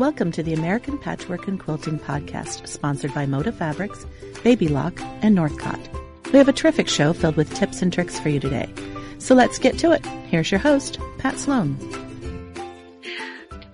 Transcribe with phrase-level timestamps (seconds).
[0.00, 4.06] Welcome to the American Patchwork and Quilting Podcast, sponsored by Moda Fabrics,
[4.42, 5.78] Baby Lock, and Northcott.
[6.32, 8.72] We have a terrific show filled with tips and tricks for you today.
[9.18, 10.06] So let's get to it.
[10.06, 11.76] Here's your host, Pat Sloan.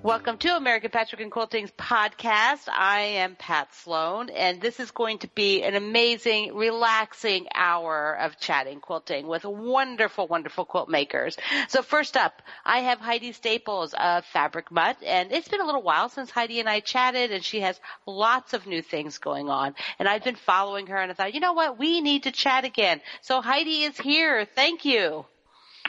[0.06, 2.68] Welcome to American Patchwork and Quilting's podcast.
[2.68, 8.38] I am Pat Sloan, and this is going to be an amazing, relaxing hour of
[8.38, 11.36] chatting quilting with wonderful, wonderful quilt makers.
[11.66, 15.82] So first up, I have Heidi Staples of Fabric Mutt, and it's been a little
[15.82, 19.74] while since Heidi and I chatted, and she has lots of new things going on.
[19.98, 22.64] And I've been following her, and I thought, you know what, we need to chat
[22.64, 23.00] again.
[23.22, 24.46] So Heidi is here.
[24.54, 25.26] Thank you.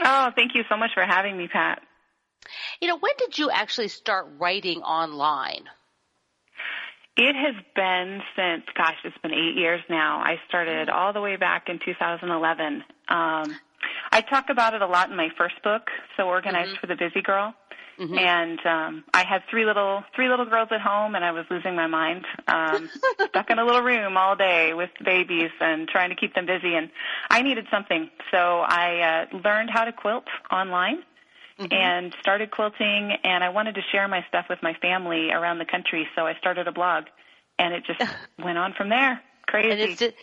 [0.04, 1.84] Oh, thank you so much for having me, Pat.
[2.82, 5.64] You know, when did you actually start writing online?
[7.18, 10.20] It has been since, gosh, it's been eight years now.
[10.20, 12.84] I started all the way back in 2011.
[13.10, 13.58] Um,
[14.12, 16.80] I talk about it a lot in my first book, So Organized mm-hmm.
[16.80, 17.55] for the Busy Girl.
[17.99, 18.18] Mm-hmm.
[18.20, 21.76] And um, I had three little three little girls at home, and I was losing
[21.76, 22.88] my mind, um,
[23.30, 26.76] stuck in a little room all day with babies and trying to keep them busy.
[26.76, 26.91] And
[27.32, 30.99] I needed something, so I uh, learned how to quilt online
[31.60, 31.74] mm-hmm.
[31.74, 35.66] and started quilting and I wanted to share my stuff with my family around the
[35.66, 37.05] country, so I started a blog
[37.60, 38.02] and it just
[38.44, 39.22] went on from there.
[39.48, 39.72] Crazy.
[39.72, 40.16] And, it's just,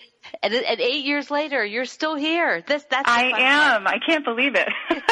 [0.43, 2.63] and, and eight years later, you're still here.
[2.67, 3.85] This that's I am.
[3.85, 3.97] Part.
[3.97, 4.69] I can't believe it.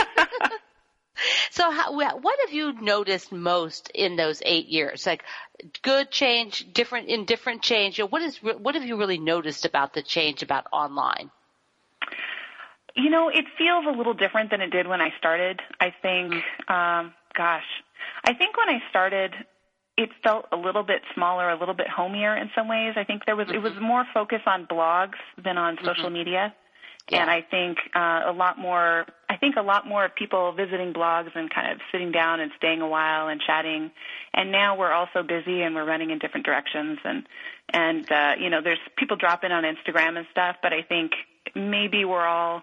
[1.51, 5.07] so, how, what have you noticed most in those eight years?
[5.07, 5.23] Like
[5.83, 7.99] good change, different in different change.
[7.99, 11.31] What is what have you really noticed about the change about online?
[12.95, 15.61] You know, it feels a little different than it did when I started.
[15.81, 16.73] I think, mm-hmm.
[16.73, 17.65] um, gosh,
[18.25, 19.35] I think when I started,
[19.97, 22.95] it felt a little bit smaller, a little bit homier in some ways.
[22.97, 23.57] I think there was mm-hmm.
[23.57, 23.85] it was mm-hmm.
[23.85, 26.15] more focus on blogs than on social mm-hmm.
[26.15, 26.55] media.
[27.11, 27.23] Yeah.
[27.23, 29.07] And I think uh, a lot more.
[29.29, 32.53] I think a lot more of people visiting blogs and kind of sitting down and
[32.57, 33.91] staying a while and chatting.
[34.33, 36.99] And now we're also busy and we're running in different directions.
[37.05, 37.27] And
[37.73, 40.57] and uh, you know, there's people drop in on Instagram and stuff.
[40.63, 41.13] But I think
[41.55, 42.63] maybe we're all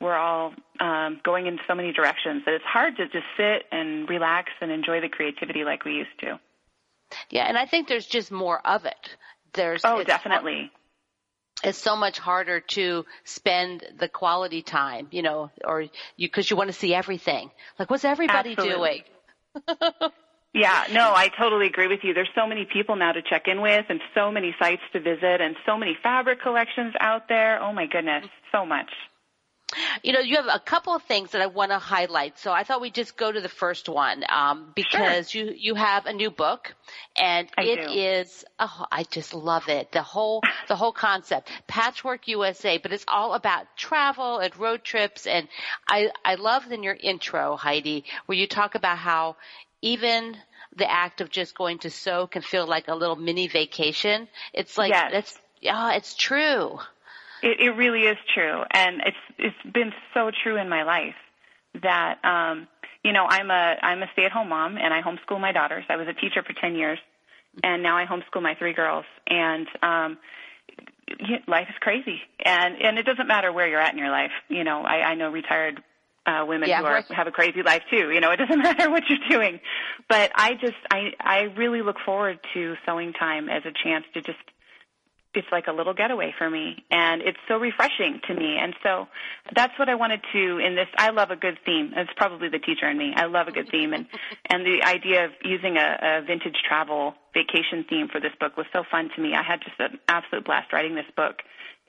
[0.00, 4.08] we're all um, going in so many directions that it's hard to just sit and
[4.08, 6.38] relax and enjoy the creativity like we used to.
[7.30, 9.16] Yeah, and I think there's just more of it.
[9.52, 10.70] There's oh, definitely.
[11.62, 16.56] It's so much harder to spend the quality time, you know, or you because you
[16.56, 17.50] want to see everything.
[17.78, 19.04] Like, what's everybody Absolutely.
[19.64, 20.10] doing?
[20.52, 22.12] yeah, no, I totally agree with you.
[22.12, 25.40] There's so many people now to check in with, and so many sites to visit,
[25.40, 27.62] and so many fabric collections out there.
[27.62, 28.90] Oh my goodness, so much.
[30.02, 32.38] You know, you have a couple of things that I want to highlight.
[32.38, 35.44] So I thought we'd just go to the first one um, because sure.
[35.44, 36.74] you you have a new book,
[37.16, 37.92] and I it do.
[37.92, 39.92] is oh, I just love it.
[39.92, 45.26] The whole the whole concept, Patchwork USA, but it's all about travel and road trips.
[45.26, 45.48] And
[45.88, 49.36] I I love in your intro, Heidi, where you talk about how
[49.82, 50.36] even
[50.76, 54.28] the act of just going to sew can feel like a little mini vacation.
[54.52, 55.10] It's like yes.
[55.12, 56.78] that's yeah, oh, it's true.
[57.44, 61.14] It, it really is true, and it's it's been so true in my life
[61.82, 62.66] that um,
[63.02, 65.84] you know I'm a I'm a stay-at-home mom and I homeschool my daughters.
[65.90, 66.98] I was a teacher for ten years,
[67.62, 69.04] and now I homeschool my three girls.
[69.26, 70.18] And um,
[71.46, 74.32] life is crazy, and and it doesn't matter where you're at in your life.
[74.48, 75.82] You know, I, I know retired
[76.26, 78.10] uh, women yeah, who are, have a crazy life too.
[78.10, 79.60] You know, it doesn't matter what you're doing.
[80.08, 84.22] But I just, I, I really look forward to sewing time as a chance to
[84.22, 84.38] just
[85.36, 88.56] it's like a little getaway for me and it's so refreshing to me.
[88.60, 89.06] And so
[89.54, 91.92] that's what i wanted to in this i love a good theme.
[91.96, 93.12] It's probably the teacher in me.
[93.16, 94.06] I love a good theme and
[94.46, 98.66] and the idea of using a, a vintage travel vacation theme for this book was
[98.72, 99.34] so fun to me.
[99.34, 101.42] I had just an absolute blast writing this book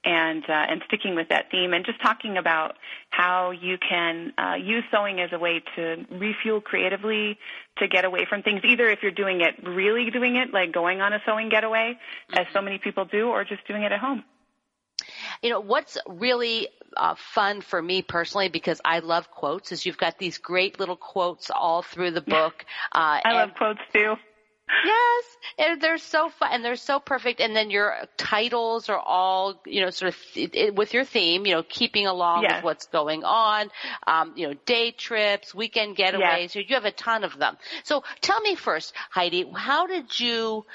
[0.05, 2.75] and uh, and sticking with that theme and just talking about
[3.09, 7.37] how you can uh, use sewing as a way to refuel creatively
[7.77, 11.01] to get away from things either if you're doing it really doing it like going
[11.01, 12.39] on a sewing getaway mm-hmm.
[12.39, 14.23] as so many people do or just doing it at home
[15.41, 19.97] you know what's really uh, fun for me personally because I love quotes is you've
[19.97, 22.65] got these great little quotes all through the book.
[22.91, 24.15] Uh, I love quotes too.
[24.67, 25.23] Yes,
[25.59, 27.39] and they're so fun and they're so perfect.
[27.39, 31.53] And then your titles are all, you know, sort of th- with your theme, you
[31.53, 32.55] know, keeping along yes.
[32.55, 33.69] with what's going on.
[34.07, 36.55] Um, you know, day trips, weekend getaways.
[36.55, 36.55] Yes.
[36.55, 37.57] You have a ton of them.
[37.83, 40.65] So tell me first, Heidi, how did you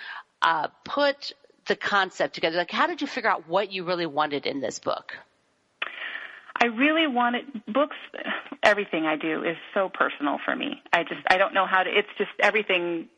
[0.41, 1.33] uh, put
[1.67, 2.57] the concept together?
[2.59, 5.15] Like, how did you figure out what you really wanted in this book?
[6.63, 7.97] I really wanted books.
[8.63, 10.83] Everything I do is so personal for me.
[10.93, 11.91] I just I don't know how to.
[11.91, 13.09] It's just everything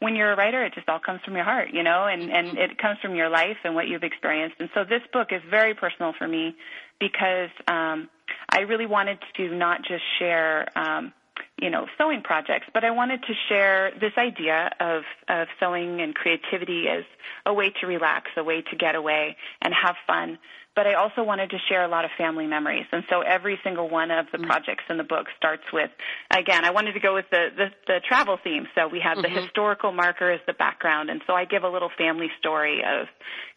[0.00, 2.58] when you're a writer, it just all comes from your heart, you know, and, and
[2.58, 4.56] it comes from your life and what you've experienced.
[4.58, 6.56] And so this book is very personal for me
[6.98, 8.08] because um,
[8.50, 11.12] I really wanted to not just share, um,
[11.62, 16.12] you know, sewing projects, but I wanted to share this idea of, of sewing and
[16.12, 17.04] creativity as
[17.46, 20.38] a way to relax, a way to get away and have fun
[20.74, 22.86] but I also wanted to share a lot of family memories.
[22.92, 24.46] And so every single one of the mm-hmm.
[24.46, 25.90] projects in the book starts with,
[26.34, 28.66] again, I wanted to go with the, the, the travel theme.
[28.74, 29.34] So we have mm-hmm.
[29.34, 31.10] the historical marker as the background.
[31.10, 33.06] And so I give a little family story of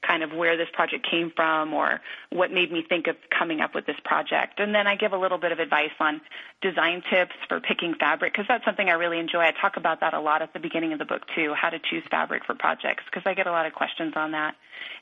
[0.06, 3.74] kind of where this project came from or what made me think of coming up
[3.74, 4.60] with this project.
[4.60, 6.20] And then I give a little bit of advice on
[6.62, 9.40] design tips for picking fabric because that's something I really enjoy.
[9.40, 11.80] I talk about that a lot at the beginning of the book too, how to
[11.80, 14.56] choose fabric for projects because I get a lot of questions on that.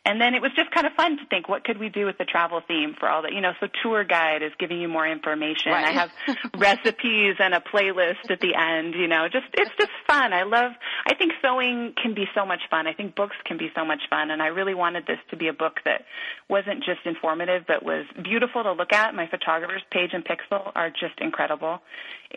[0.05, 2.17] And then it was just kind of fun to think, what could we do with
[2.17, 3.31] the travel theme for all that?
[3.31, 5.71] You know, so tour guide is giving you more information.
[5.71, 5.85] Right.
[5.85, 6.11] I have
[6.57, 8.95] recipes and a playlist at the end.
[8.95, 10.33] You know, just it's just fun.
[10.33, 10.73] I love.
[11.05, 12.85] I think sewing can be so much fun.
[12.85, 15.47] I think books can be so much fun, and I really wanted this to be
[15.47, 16.03] a book that
[16.49, 19.15] wasn't just informative, but was beautiful to look at.
[19.15, 21.79] My photographers, Paige and Pixel, are just incredible,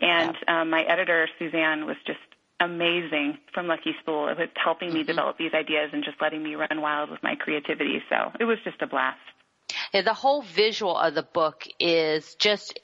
[0.01, 0.36] and.
[0.47, 2.19] Um, my editor Suzanne was just
[2.59, 4.29] amazing from Lucky Spool.
[4.29, 5.07] It was helping me mm-hmm.
[5.07, 8.01] develop these ideas and just letting me run wild with my creativity.
[8.09, 9.19] So it was just a blast.
[9.93, 12.79] Yeah, the whole visual of the book is just,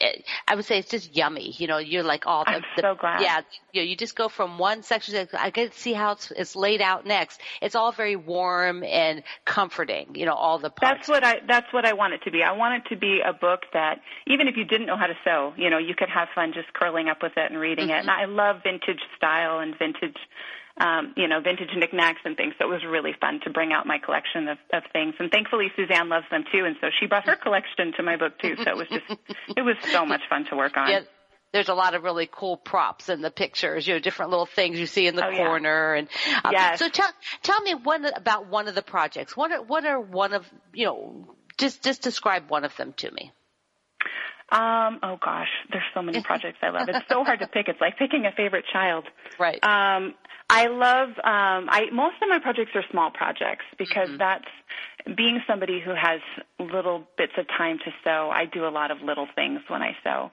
[0.48, 1.54] I would say it's just yummy.
[1.58, 3.22] You know, you're like, oh, the, I'm so glad.
[3.22, 3.42] Yeah,
[3.72, 6.32] you, know, you just go from one section to, I get to see how it's,
[6.32, 7.40] it's laid out next.
[7.62, 11.08] It's all very warm and comforting, you know, all the parts.
[11.08, 12.44] That's what I, that's what I want it to be.
[12.44, 15.18] I want it to be a book that even if you didn't know how to
[15.24, 17.96] sew, you know, you could have fun just curling up with it and reading mm-hmm.
[17.96, 18.02] it.
[18.02, 20.18] And I love vintage style and vintage
[20.80, 22.54] um, you know, vintage knickknacks and things.
[22.58, 25.16] So it was really fun to bring out my collection of, of things.
[25.20, 28.40] And thankfully Suzanne loves them too, and so she brought her collection to my book
[28.40, 28.56] too.
[28.58, 29.06] So it was just,
[29.58, 30.90] it was so much fun to work on.
[30.90, 31.02] Yeah
[31.54, 34.80] there's a lot of really cool props in the pictures, you know, different little things
[34.80, 35.94] you see in the oh, corner.
[35.94, 36.00] Yeah.
[36.00, 36.10] And
[36.44, 36.80] um, yes.
[36.80, 37.12] so tell
[37.44, 39.38] tell me one about one of the projects.
[39.38, 43.12] What are what are one of you know just just describe one of them to
[43.12, 43.32] me.
[44.54, 46.88] Um, oh gosh, there's so many projects I love.
[46.88, 47.68] It's so hard to pick.
[47.68, 49.06] It's like picking a favorite child.
[49.40, 49.62] Right.
[49.64, 50.14] Um,
[50.50, 54.18] I love um, I most of my projects are small projects because mm-hmm.
[54.18, 56.22] that's being somebody who has
[56.60, 58.30] little bits of time to sew.
[58.32, 60.30] I do a lot of little things when I sew.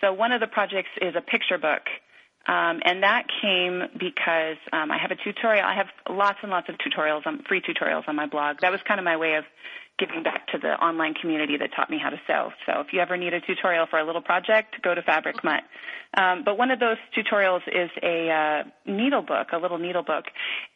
[0.00, 1.82] So one of the projects is a picture book.
[2.46, 5.64] Um, and that came because um, I have a tutorial.
[5.64, 8.60] I have lots and lots of tutorials, on, free tutorials on my blog.
[8.60, 9.44] That was kind of my way of
[9.98, 12.50] giving back to the online community that taught me how to sew.
[12.66, 15.62] So if you ever need a tutorial for a little project, go to Fabric Mutt.
[16.16, 20.24] Um, but one of those tutorials is a uh, needle book, a little needle book.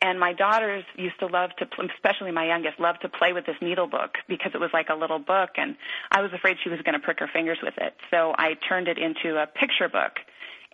[0.01, 1.67] And my daughters used to love to,
[1.97, 4.95] especially my youngest, loved to play with this needle book because it was like a
[4.95, 5.77] little book, and
[6.11, 7.95] I was afraid she was going to prick her fingers with it.
[8.11, 10.13] So I turned it into a picture book.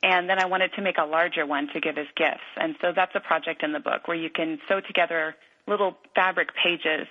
[0.03, 2.45] And then I wanted to make a larger one to give as gifts.
[2.57, 5.35] And so that's a project in the book where you can sew together
[5.67, 7.07] little fabric pages.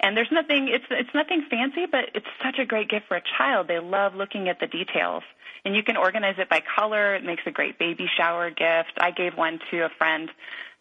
[0.00, 3.22] And there's nothing it's it's nothing fancy, but it's such a great gift for a
[3.38, 3.68] child.
[3.68, 5.22] They love looking at the details.
[5.64, 7.16] And you can organize it by color.
[7.16, 8.92] It makes a great baby shower gift.
[8.98, 10.30] I gave one to a friend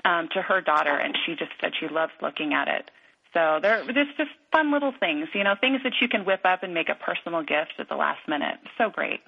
[0.04, 2.92] um, to her daughter, and she just said she loves looking at it.
[3.34, 6.64] So there, there's just fun little things, you know, things that you can whip up
[6.64, 8.60] and make a personal gift at the last minute.
[8.78, 9.20] So great.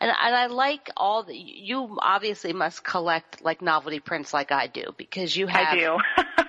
[0.00, 4.68] And, and I like all the, you obviously must collect like novelty prints like I
[4.68, 5.68] do because you have.
[5.68, 5.98] I do.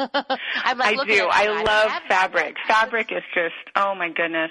[0.64, 1.28] I'm like I do.
[1.30, 2.56] I love fabric.
[2.66, 4.50] Fabric is just, oh my goodness.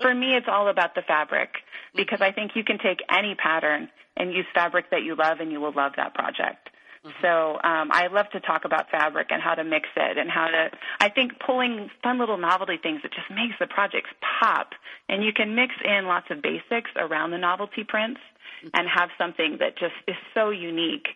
[0.00, 1.50] For me, it's all about the fabric
[1.94, 5.50] because I think you can take any pattern and use fabric that you love and
[5.50, 6.68] you will love that project.
[7.04, 7.16] Mm-hmm.
[7.22, 10.48] So um, I love to talk about fabric and how to mix it and how
[10.48, 10.70] to.
[11.00, 14.72] I think pulling fun little novelty things that just makes the projects pop,
[15.08, 18.20] and you can mix in lots of basics around the novelty prints
[18.62, 18.68] mm-hmm.
[18.74, 21.08] and have something that just is so unique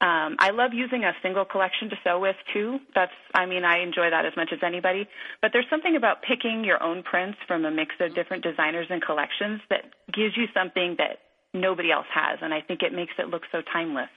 [0.00, 2.78] um, I love using a single collection to sew with too.
[2.94, 5.06] That's, I mean, I enjoy that as much as anybody.
[5.42, 9.02] But there's something about picking your own prints from a mix of different designers and
[9.02, 11.18] collections that gives you something that
[11.52, 14.08] nobody else has, and I think it makes it look so timeless.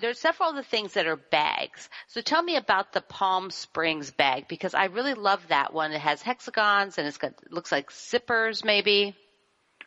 [0.00, 1.88] There's several other things that are bags.
[2.06, 5.92] So tell me about the Palm Springs bag because I really love that one.
[5.92, 9.16] It has hexagons and it's got looks like zippers maybe.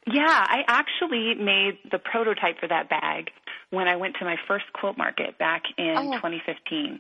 [0.06, 3.30] Yeah, I actually made the prototype for that bag
[3.69, 6.13] when I went to my first quilt market back in oh.
[6.13, 7.00] 2015.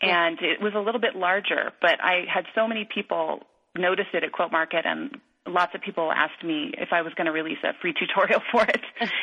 [0.00, 3.40] And it was a little bit larger, but I had so many people
[3.76, 7.26] notice it at quilt market and lots of people asked me if I was going
[7.26, 8.80] to release a free tutorial for it.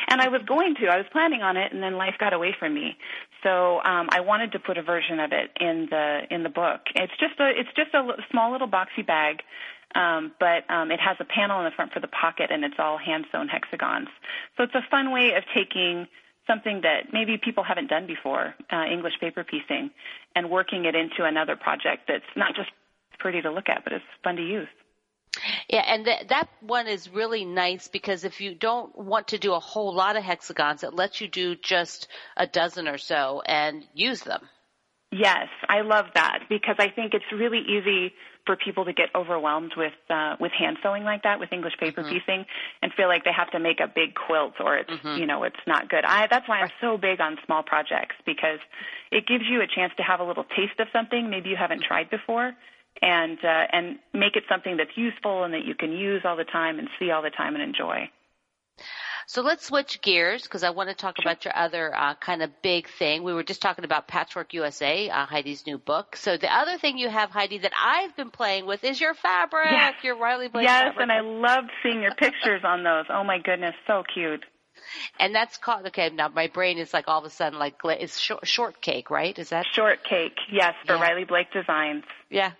[0.08, 0.88] and I was going to.
[0.88, 2.96] I was planning on it and then life got away from me.
[3.42, 6.80] So um I wanted to put a version of it in the in the book.
[6.94, 9.42] It's just a it's just a small little boxy bag
[9.94, 12.74] um, but um, it has a panel in the front for the pocket, and it's
[12.78, 14.08] all hand sewn hexagons.
[14.56, 16.06] So it's a fun way of taking
[16.46, 19.90] something that maybe people haven't done before, uh, English paper piecing,
[20.34, 22.70] and working it into another project that's not just
[23.18, 24.68] pretty to look at, but it's fun to use.
[25.68, 29.52] Yeah, and th- that one is really nice because if you don't want to do
[29.52, 33.84] a whole lot of hexagons, it lets you do just a dozen or so and
[33.92, 34.40] use them.
[35.12, 38.12] Yes, I love that because I think it's really easy
[38.46, 42.02] for people to get overwhelmed with uh, with hand sewing like that, with English paper
[42.02, 42.10] mm-hmm.
[42.10, 42.46] piecing,
[42.80, 45.20] and feel like they have to make a big quilt or it's mm-hmm.
[45.20, 46.04] you know it's not good.
[46.04, 48.60] I that's why I'm so big on small projects because
[49.10, 51.82] it gives you a chance to have a little taste of something maybe you haven't
[51.82, 52.52] tried before,
[53.02, 56.44] and uh, and make it something that's useful and that you can use all the
[56.44, 58.08] time and see all the time and enjoy.
[59.28, 62.62] So let's switch gears because I want to talk about your other uh, kind of
[62.62, 63.24] big thing.
[63.24, 66.14] We were just talking about Patchwork USA, uh, Heidi's new book.
[66.14, 69.66] So the other thing you have, Heidi, that I've been playing with is your fabric,
[69.72, 69.94] yes.
[70.04, 71.02] your Riley Blake Yes, fabric.
[71.02, 73.06] and I love seeing your pictures on those.
[73.10, 74.44] Oh my goodness, so cute.
[75.18, 76.10] And that's called okay.
[76.10, 79.36] Now my brain is like all of a sudden like it's short, shortcake, right?
[79.38, 80.36] Is that shortcake?
[80.52, 81.02] Yes, for yeah.
[81.02, 82.04] Riley Blake Designs.
[82.30, 82.52] Yeah.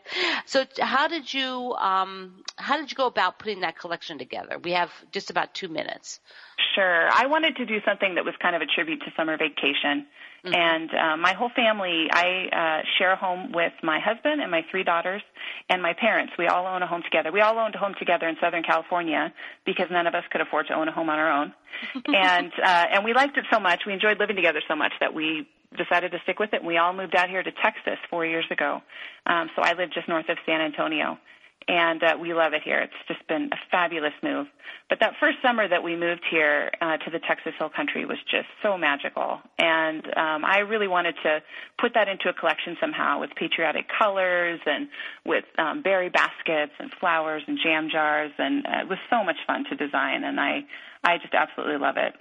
[0.47, 4.59] So how did you um how did you go about putting that collection together?
[4.59, 6.21] We have just about two minutes.
[6.77, 7.09] Sure.
[7.11, 10.07] I wanted to do something that was kind of a tribute to summer vacation.
[10.45, 10.55] Mm-hmm.
[10.55, 14.61] And uh, my whole family, I uh, share a home with my husband and my
[14.71, 15.23] three daughters
[15.71, 16.35] and my parents.
[16.39, 17.33] We all own a home together.
[17.33, 19.33] We all owned a home together in Southern California
[19.65, 21.55] because none of us could afford to own a home on our own.
[22.07, 23.83] and uh, and we liked it so much.
[23.87, 26.63] We enjoyed living together so much that we decided to stick with it.
[26.63, 28.83] We all moved out here to Texas four years ago.
[29.27, 31.19] Um, so I live just north of San Antonio
[31.69, 32.79] and uh, we love it here.
[32.81, 34.47] It's just been a fabulous move.
[34.89, 38.19] But that first summer that we moved here uh, to the Texas Hill Country was
[38.31, 41.43] just so magical, and um, I really wanted to
[41.81, 44.89] put that into a collection somehow with patriotic colors and
[45.25, 49.37] with um, berry baskets and flowers and jam jars, and uh, it was so much
[49.47, 50.65] fun to design, and I
[51.03, 52.15] I just absolutely love it.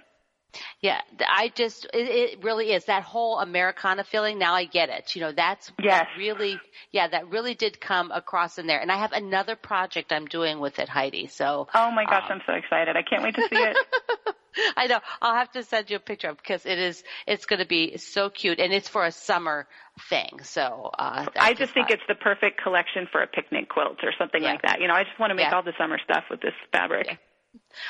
[0.81, 4.37] Yeah, I just it, it really is that whole Americana feeling.
[4.37, 5.15] Now I get it.
[5.15, 6.07] You know, that's yes.
[6.17, 6.59] really
[6.91, 8.79] yeah, that really did come across in there.
[8.79, 11.27] And I have another project I'm doing with it, Heidi.
[11.27, 12.95] So Oh my gosh, um, I'm so excited.
[12.95, 13.77] I can't wait to see it.
[14.77, 14.99] I know.
[15.21, 17.97] I'll have to send you a picture of because it is it's going to be
[17.97, 19.67] so cute and it's for a summer
[20.09, 20.39] thing.
[20.43, 24.41] So uh I just think it's the perfect collection for a picnic quilt or something
[24.41, 24.51] yeah.
[24.51, 24.81] like that.
[24.81, 25.55] You know, I just want to make yeah.
[25.55, 27.07] all the summer stuff with this fabric.
[27.07, 27.17] Yeah.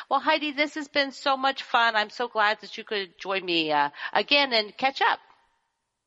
[0.10, 1.96] Well, Heidi, this has been so much fun.
[1.96, 5.20] I'm so glad that you could join me uh, again and catch up.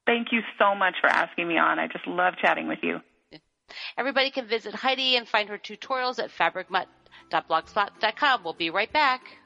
[0.07, 1.79] Thank you so much for asking me on.
[1.79, 3.01] I just love chatting with you.
[3.97, 8.45] Everybody can visit Heidi and find her tutorials at fabricmutt.blogspot.com.
[8.45, 9.39] We'll be right back.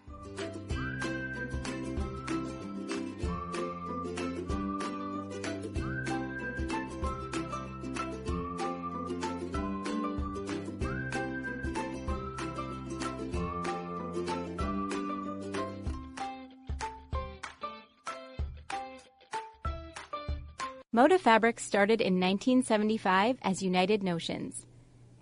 [20.95, 24.67] Moda Fabrics started in 1975 as United Notions.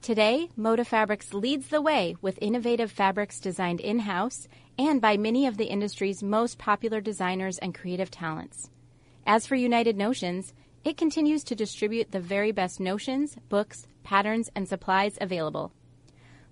[0.03, 5.59] Today, Moda Fabrics leads the way with innovative fabrics designed in-house and by many of
[5.59, 8.69] the industry's most popular designers and creative talents.
[9.25, 14.67] As for United Notions, it continues to distribute the very best notions, books, patterns, and
[14.67, 15.73] supplies available.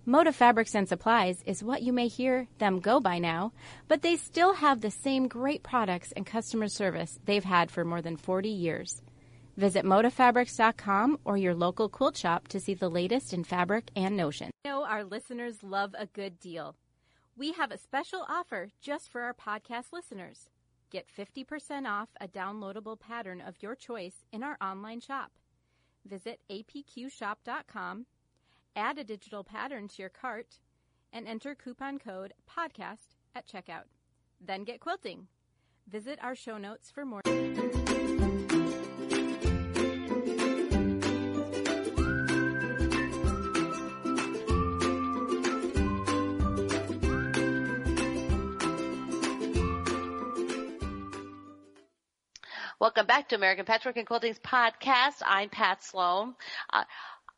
[0.07, 3.53] Moda Fabrics and Supplies is what you may hear them go by now,
[3.89, 8.01] but they still have the same great products and customer service they've had for more
[8.01, 9.03] than 40 years.
[9.59, 14.53] Visit modafabrics.com or your local quilt shop to see the latest in fabric and notion.
[14.65, 16.77] Know our listeners love a good deal.
[17.37, 20.49] We have a special offer just for our podcast listeners.
[20.91, 25.33] Get 50% off a downloadable pattern of your choice in our online shop.
[26.09, 28.07] Visit apqshop.com,
[28.77, 30.61] add a digital pattern to your cart,
[31.13, 33.89] and enter coupon code PODCAST at checkout.
[34.41, 35.27] Then get quilting.
[35.89, 37.23] Visit our show notes for more.
[52.89, 55.21] Welcome back to American Patchwork and Quilting's podcast.
[55.23, 56.35] I'm Pat Sloan.
[56.73, 56.85] Uh,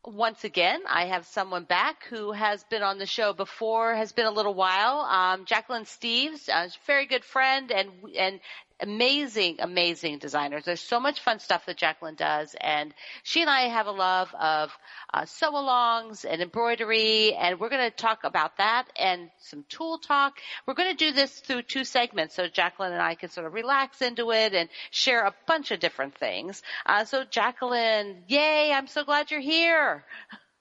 [0.05, 4.27] once again, I have someone back who has been on the show before, has been
[4.27, 5.01] a little while.
[5.01, 8.39] Um, Jacquelynne Steves, a very good friend and and
[8.81, 10.65] amazing, amazing designers.
[10.65, 14.35] There's so much fun stuff that Jacquelynne does, and she and I have a love
[14.39, 14.71] of
[15.13, 20.35] uh, sew-alongs and embroidery, and we're going to talk about that and some tool talk.
[20.67, 23.55] We're going to do this through two segments, so Jacquelynne and I can sort of
[23.55, 26.63] relax into it and share a bunch of different things.
[26.87, 28.73] Uh, so, Jacquelynne, yay!
[28.73, 30.05] I'm so glad you're here.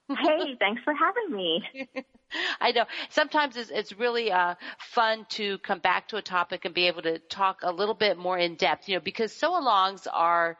[0.08, 1.64] Hey, thanks for having me.
[2.60, 2.84] I know.
[3.08, 7.02] Sometimes it's, it's really uh, fun to come back to a topic and be able
[7.02, 10.58] to talk a little bit more in depth, you know, because sew-alongs are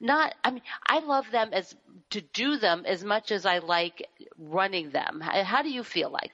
[0.00, 1.74] not, I mean, I love them as,
[2.10, 4.06] to do them as much as I like
[4.38, 5.20] running them.
[5.20, 6.32] How do you feel like?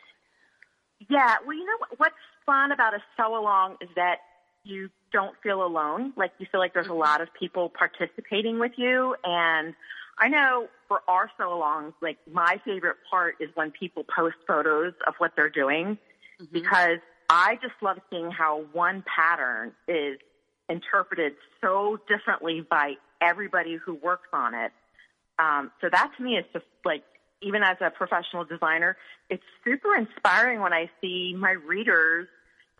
[1.09, 2.15] Yeah, well, you know what, what's
[2.47, 4.19] fun about a sew along is that
[4.65, 6.13] you don't feel alone.
[6.17, 9.15] Like you feel like there's a lot of people participating with you.
[9.25, 9.75] And
[10.19, 14.93] I know for our sew alongs, like my favorite part is when people post photos
[15.07, 15.99] of what they're doing
[16.41, 16.45] mm-hmm.
[16.53, 16.99] because
[17.31, 20.19] I just love seeing how one pattern is
[20.69, 24.73] interpreted so differently by everybody who works on it.
[25.39, 27.05] Um, so that to me is just like,
[27.41, 28.97] even as a professional designer,
[29.29, 32.29] it's super inspiring when I see my readers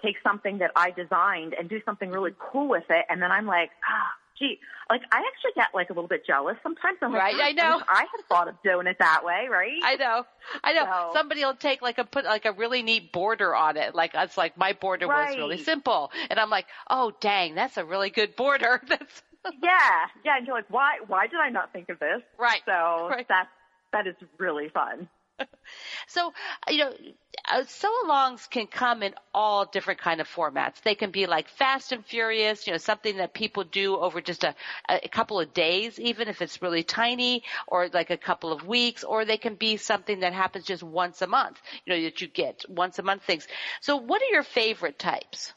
[0.03, 3.07] take something that I designed and do something really cool with it.
[3.09, 4.11] And then I'm like, ah,
[4.43, 4.59] gee,
[4.91, 6.99] like I actually get like a little bit jealous sometimes.
[7.01, 7.81] I'm right, like, I know.
[7.89, 9.81] I, I had thought of doing it that way, right?
[9.83, 10.25] I know,
[10.63, 10.85] I know.
[10.85, 13.95] So, Somebody will take like a put like a really neat border on it.
[13.95, 15.31] Like it's like my border right.
[15.31, 18.81] was really simple, and I'm like, oh dang, that's a really good border.
[18.89, 19.23] That's
[19.61, 20.37] yeah, yeah.
[20.37, 20.99] And you're like, why?
[21.07, 22.23] Why did I not think of this?
[22.39, 22.61] Right.
[22.65, 23.27] So right.
[23.29, 23.49] that's
[23.93, 25.09] that is really fun.
[26.07, 26.33] so,
[26.69, 26.93] you know,
[27.51, 30.83] uh, sew-alongs can come in all different kind of formats.
[30.83, 34.45] They can be like fast and furious, you know, something that people do over just
[34.45, 34.55] a,
[34.89, 39.05] a couple of days, even if it's really tiny, or like a couple of weeks,
[39.05, 42.29] or they can be something that happens just once a month, you know, that you
[42.29, 43.47] get once a month things.
[43.81, 45.53] So what are your favorite types?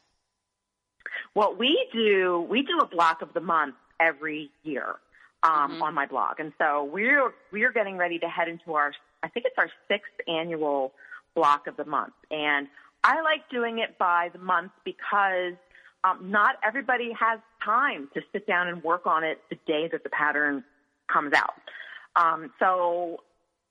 [1.34, 4.96] Well, we do, we do a block of the month every year.
[5.44, 5.84] Um, mm-hmm.
[5.84, 6.40] on my blog.
[6.40, 8.94] And so we're, we're getting ready to head into our
[9.26, 10.94] I think it's our sixth annual
[11.36, 12.14] block of the month.
[12.30, 12.68] And
[13.04, 15.54] I like doing it by the month because
[16.04, 20.04] um, not everybody has time to sit down and work on it the day that
[20.04, 20.64] the pattern
[21.12, 21.56] comes out.
[22.16, 23.22] Um, so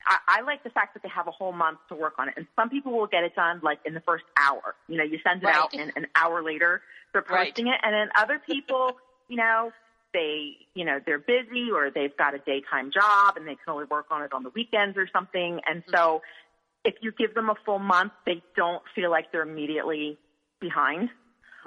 [0.06, 2.34] I, I like the fact that they have a whole month to work on it.
[2.36, 4.74] And some people will get it done like in the first hour.
[4.88, 5.56] You know, you send it right.
[5.56, 6.82] out and an hour later
[7.12, 7.74] they're posting right.
[7.74, 7.80] it.
[7.84, 8.96] And then other people,
[9.28, 9.72] you know,
[10.14, 13.84] they, you know, they're busy or they've got a daytime job and they can only
[13.84, 15.60] work on it on the weekends or something.
[15.68, 16.88] And so mm-hmm.
[16.88, 20.16] if you give them a full month, they don't feel like they're immediately
[20.60, 21.10] behind.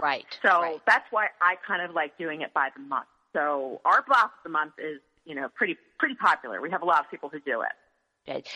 [0.02, 0.26] Right.
[0.42, 0.82] So right.
[0.88, 3.08] that's why I kind of like doing it by the month.
[3.34, 6.62] So our block of the month is, you know, pretty, pretty popular.
[6.62, 7.72] We have a lot of people who do it.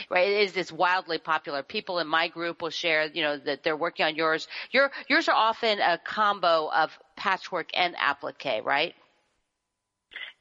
[0.09, 0.27] Right.
[0.27, 1.63] It is this wildly popular.
[1.63, 4.47] People in my group will share, you know, that they're working on yours.
[4.71, 8.93] Your, yours are often a combo of patchwork and applique, right?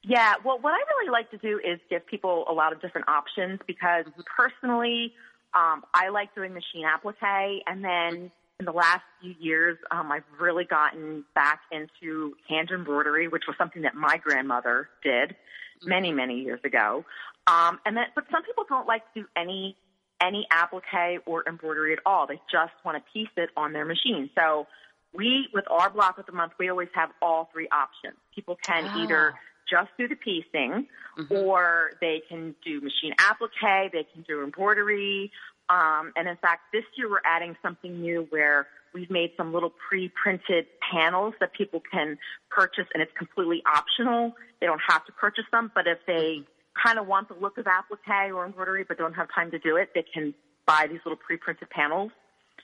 [0.03, 3.09] Yeah, well, what I really like to do is give people a lot of different
[3.09, 4.21] options because mm-hmm.
[4.37, 5.13] personally,
[5.55, 10.25] um, I like doing machine applique, and then in the last few years, um, I've
[10.39, 15.35] really gotten back into hand embroidery, which was something that my grandmother did
[15.83, 16.17] many, mm-hmm.
[16.17, 17.05] many years ago.
[17.47, 19.77] Um, and then, but some people don't like to do any
[20.23, 22.27] any applique or embroidery at all.
[22.27, 24.29] They just want to piece it on their machine.
[24.39, 24.67] So
[25.15, 28.19] we, with our block of the month, we always have all three options.
[28.35, 29.03] People can oh.
[29.03, 29.35] either
[29.71, 30.87] just do the piecing,
[31.19, 31.35] mm-hmm.
[31.35, 35.31] or they can do machine applique, they can do embroidery.
[35.69, 39.73] Um, and in fact, this year we're adding something new where we've made some little
[39.89, 42.19] pre-printed panels that people can
[42.51, 44.33] purchase, and it's completely optional.
[44.61, 46.43] They don't have to purchase them, but if they
[46.83, 49.77] kind of want the look of applique or embroidery but don't have time to do
[49.77, 50.35] it, they can
[50.67, 52.11] buy these little pre-printed panels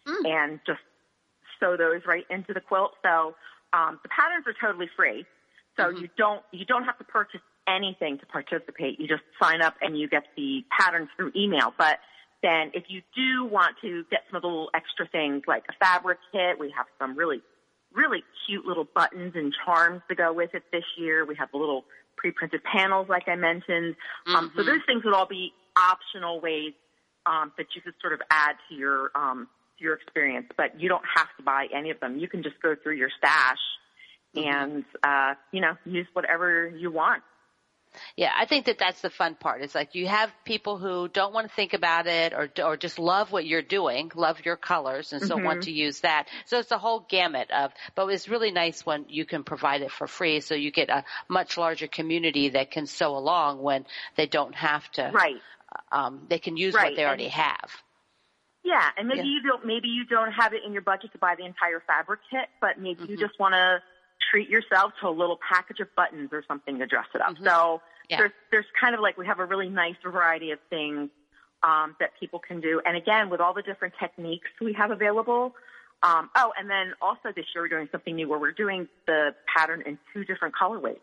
[0.06, 0.14] mm.
[0.24, 0.80] and just
[1.60, 2.92] sew those right into the quilt.
[3.02, 3.34] So
[3.72, 5.24] um, the patterns are totally free.
[5.76, 6.02] So mm-hmm.
[6.02, 9.00] you don't you don't have to purchase anything to participate.
[9.00, 11.74] You just sign up and you get the patterns through email.
[11.76, 11.98] But
[12.42, 15.72] then if you do want to get some of the little extra things like a
[15.84, 17.40] fabric kit, we have some really
[17.94, 21.24] really cute little buttons and charms to go with it this year.
[21.24, 21.84] We have the little
[22.16, 23.94] pre-printed panels, like I mentioned.
[23.94, 24.36] Mm-hmm.
[24.36, 24.70] Um, so mm-hmm.
[24.70, 26.72] those things would all be optional ways
[27.24, 30.88] um, that you could sort of add to your um, to your experience, but you
[30.88, 32.18] don't have to buy any of them.
[32.18, 33.58] You can just go through your stash.
[34.36, 37.22] And uh, you know use whatever you want.
[38.16, 39.62] Yeah, I think that that's the fun part.
[39.62, 42.98] It's like you have people who don't want to think about it or or just
[42.98, 45.44] love what you're doing, love your colors, and so mm-hmm.
[45.44, 46.26] want to use that.
[46.46, 47.72] So it's a whole gamut of.
[47.94, 51.04] But it's really nice when you can provide it for free, so you get a
[51.28, 55.10] much larger community that can sew along when they don't have to.
[55.12, 55.36] Right.
[55.92, 56.90] Um, they can use right.
[56.90, 57.70] what they already and, have.
[58.64, 59.24] Yeah, and maybe yeah.
[59.24, 59.66] you don't.
[59.66, 62.78] Maybe you don't have it in your budget to buy the entire fabric kit, but
[62.78, 63.12] maybe mm-hmm.
[63.12, 63.78] you just want to
[64.30, 67.34] treat yourself to a little package of buttons or something to dress it up.
[67.34, 67.44] Mm-hmm.
[67.44, 68.18] So yeah.
[68.18, 71.10] there's there's kind of like we have a really nice variety of things
[71.62, 72.80] um, that people can do.
[72.84, 75.54] And again, with all the different techniques we have available.
[76.02, 79.34] Um, oh, and then also this year we're doing something new where we're doing the
[79.54, 80.98] pattern in two different colorways.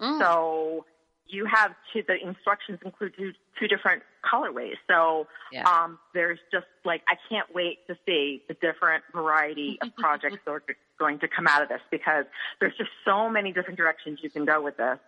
[0.00, 0.18] Mm.
[0.18, 0.86] So
[1.26, 4.76] you have two, the instructions include two, two different colorways.
[4.88, 5.68] So yeah.
[5.68, 10.50] um, there's just like I can't wait to see the different variety of projects that
[10.50, 10.62] are
[11.00, 12.26] going to come out of this because
[12.60, 14.98] there's just so many different directions you can go with this.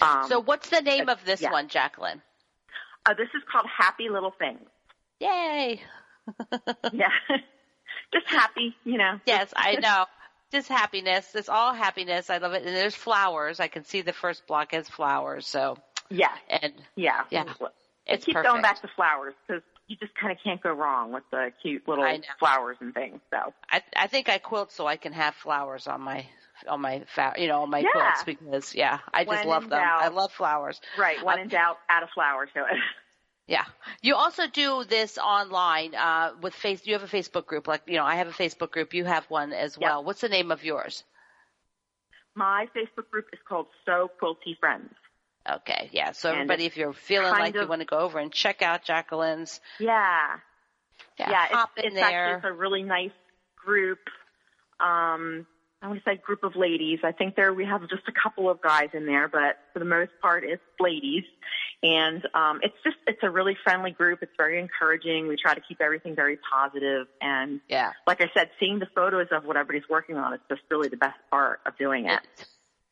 [0.00, 1.50] Um, so what's the name of this yeah.
[1.50, 2.20] one, Jacquelynne?
[3.04, 4.60] Uh, this is called Happy Little Things.
[5.18, 5.80] Yay!
[6.92, 7.08] yeah.
[8.12, 9.18] just happy, you know.
[9.26, 10.04] Yes, I know.
[10.52, 11.34] Just happiness.
[11.34, 12.28] It's all happiness.
[12.28, 12.64] I love it.
[12.64, 13.58] And there's flowers.
[13.58, 15.46] I can see the first block has flowers.
[15.46, 15.78] So
[16.10, 17.44] yeah, and yeah, yeah,
[18.06, 18.52] it's keep perfect.
[18.52, 21.86] going back to flowers because you just kind of can't go wrong with the cute
[21.86, 22.06] little
[22.38, 23.20] flowers and things.
[23.30, 26.26] So I I think I quilt so I can have flowers on my
[26.68, 27.88] on my fa- you know on my Yeah.
[27.92, 29.80] quilts because yeah I just When love them.
[29.80, 30.02] doubt.
[30.02, 30.80] I love flowers.
[30.98, 32.78] right, when Uh, in doubt, add a flower to it.
[33.48, 33.64] Yeah.
[34.00, 36.86] You also do this online uh, with face.
[36.86, 38.94] You have a Facebook group, like you know, I have a Facebook group.
[38.94, 39.88] You have one as Yep.
[39.90, 40.04] well.
[40.04, 41.02] What's the name of yours?
[42.34, 44.94] My Facebook group is called So Quilty Friends.
[45.48, 46.12] Okay, yeah.
[46.12, 48.84] So And everybody, if you're feeling like you want to go over and check out
[48.84, 50.38] Jacquelynne's, Yeah,
[51.18, 52.24] yeah, yeah, hop it's, in it's there.
[52.24, 53.10] actually it's a really nice
[53.64, 53.98] group.
[54.80, 55.46] Um,
[55.82, 57.00] I want to say group of ladies.
[57.02, 59.84] I think there we have just a couple of guys in there, but for the
[59.84, 61.24] most part, it's ladies.
[61.82, 64.20] And um, it's just it's a really friendly group.
[64.22, 65.26] It's very encouraging.
[65.26, 67.08] We try to keep everything very positive.
[67.20, 67.92] And yeah.
[68.06, 70.96] like I said, seeing the photos of what everybody's working on is just really the
[70.96, 72.20] best part of doing it.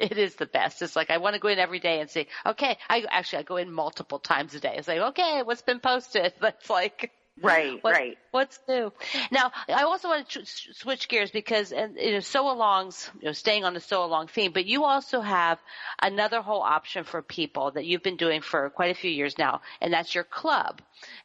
[0.00, 0.82] It is the best.
[0.82, 2.26] It's like I want to go in every day and see.
[2.46, 4.74] Okay, I actually I go in multiple times a day.
[4.76, 6.34] It's like okay, what's been posted?
[6.40, 8.18] That's like Right, what, right.
[8.32, 8.92] What's new?
[9.32, 13.26] Now, I also want to tr- switch gears because and, you know, sew alongs, you
[13.26, 15.58] know, staying on the sew along theme, but you also have
[16.00, 19.62] another whole option for people that you've been doing for quite a few years now,
[19.80, 20.80] and that's your club.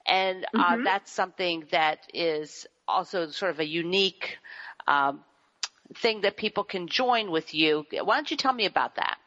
[0.07, 0.83] And uh, Mm-hmm.
[0.83, 4.37] that's something that is also sort of a unique
[4.87, 5.23] um,
[5.93, 7.85] thing that people can join with you.
[7.91, 9.17] Why don't you tell me about that?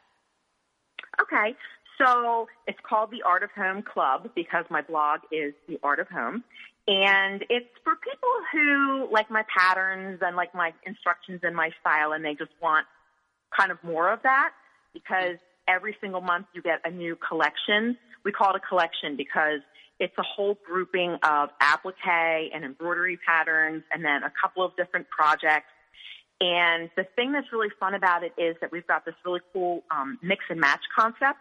[1.21, 1.57] Okay.
[1.99, 6.09] So it's called the Art of Home Club because my blog is the Art of
[6.09, 6.44] Home.
[6.87, 12.12] And it's for people who like my patterns and like my instructions and my style
[12.12, 12.87] and they just want
[13.57, 14.53] kind of more of that
[14.94, 17.97] because every single month you get a new collection.
[18.25, 19.61] We call it a collection because
[20.01, 25.09] it's a whole grouping of applique and embroidery patterns and then a couple of different
[25.11, 25.66] projects.
[26.40, 29.83] And the thing that's really fun about it is that we've got this really cool
[29.90, 31.40] um, mix and match concept.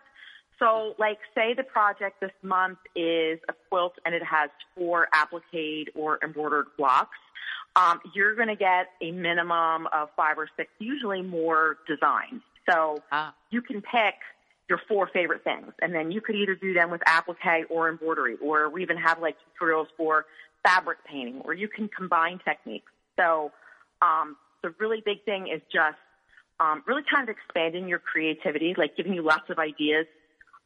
[0.59, 5.91] So, like, say the project this month is a quilt and it has four appliqued
[5.95, 7.17] or embroidered blocks.
[7.75, 12.41] Um, you're going to get a minimum of five or six, usually more designs.
[12.67, 13.35] So Ah.
[13.51, 14.15] you can pick
[14.67, 18.35] your four favorite things, and then you could either do them with applique or embroidery,
[18.41, 20.25] or we even have like tutorials for
[20.63, 22.91] fabric painting, or you can combine techniques.
[23.17, 23.51] So
[24.01, 25.97] um, the really big thing is just
[26.59, 30.05] um, really kind of expanding your creativity, like giving you lots of ideas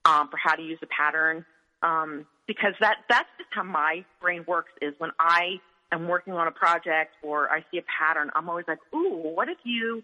[0.06, 1.46] um, for how to use a pattern.
[1.84, 4.72] Um, because that that's just how my brain works.
[4.82, 5.60] Is when I
[5.92, 9.50] am working on a project or I see a pattern, I'm always like, "Ooh, what
[9.50, 10.04] if you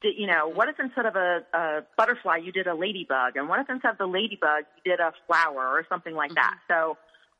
[0.00, 0.14] did?
[0.16, 3.60] You know, what if instead of a, a butterfly you did a ladybug, and what
[3.60, 6.96] if instead of the ladybug you did a flower or something like that?" So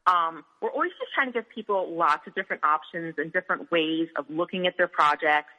[0.07, 4.09] um, we're always just trying to give people lots of different options and different ways
[4.17, 5.53] of looking at their projects.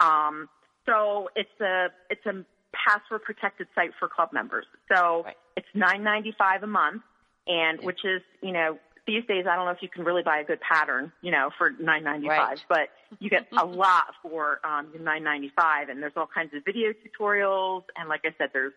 [0.00, 0.48] Um,
[0.86, 4.66] so it's a it's a password protected site for club members.
[4.92, 5.36] So Right.
[5.56, 7.02] it's nine ninety five a month,
[7.46, 10.38] and which is you know these days I don't know if you can really buy
[10.38, 12.64] a good pattern you know for nine ninety five, Right.
[12.68, 12.88] but
[13.20, 16.92] you get a lot for um, nine ninety five, and there's all kinds of video
[16.92, 18.72] tutorials, and like I said, there's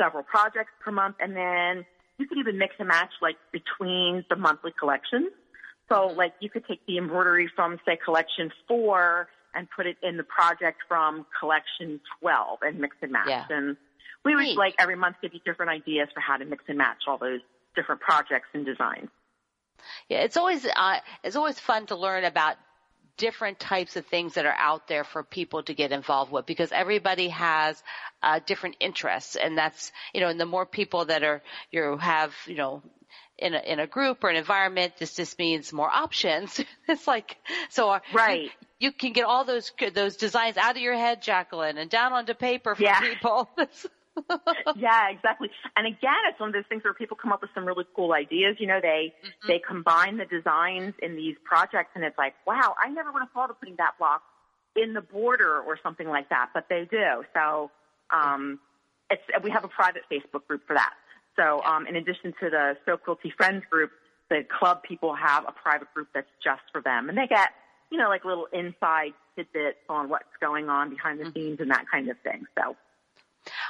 [0.00, 1.84] several projects per month, and then
[2.18, 5.30] you could even mix and match like between the monthly collections.
[5.88, 10.16] So like you could take the embroidery from say collection four and put it in
[10.16, 13.28] the project from collection 12 and mix and match.
[13.28, 13.46] Yeah.
[13.50, 13.76] And
[14.24, 14.56] we would Neat.
[14.56, 17.40] like every month give you different ideas for how to mix and match all those
[17.74, 19.08] different projects and designs.
[20.08, 22.56] Yeah, it's always uh, it's always fun to learn about
[23.16, 26.72] different types of things that are out there for people to get involved with because
[26.72, 27.80] everybody has
[28.22, 31.40] uh, different interests and that's you know and the more people that are
[31.70, 32.82] you have you know
[33.38, 37.36] in a in a group or an environment this just means more options it's like
[37.70, 38.42] so uh, Right.
[38.78, 42.12] you, you can get all those those designs out of your head Jacquelynne and down
[42.12, 43.00] onto paper for Yeah.
[43.00, 43.50] people
[44.76, 45.50] yeah, exactly.
[45.76, 48.12] And again, it's one of those things where people come up with some really cool
[48.12, 48.56] ideas.
[48.58, 49.48] You know, they Mm-hmm.
[49.48, 53.30] they combine the designs in these projects, and it's like, wow, I never would have
[53.32, 54.22] thought of putting that block
[54.76, 57.24] in the border or something like that, but they do.
[57.34, 57.70] So,
[58.14, 58.60] um,
[59.10, 60.92] it's we have a private Facebook group for that.
[61.36, 63.90] So, um, in addition to the So Quilty Friends group,
[64.30, 67.50] the club people have a private group that's just for them, and they get
[67.90, 71.84] you know like little inside tidbits on what's going on behind the scenes and that
[71.90, 72.44] kind of thing.
[72.58, 72.76] So.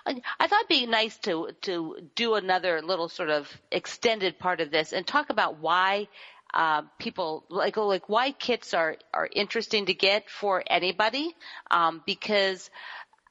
[0.06, 4.60] I I thought it'd be nice to to do another little sort of extended part
[4.60, 6.08] of this and talk about why
[6.52, 11.34] uh, people like like why kits are are interesting to get for anybody
[11.70, 12.70] um, because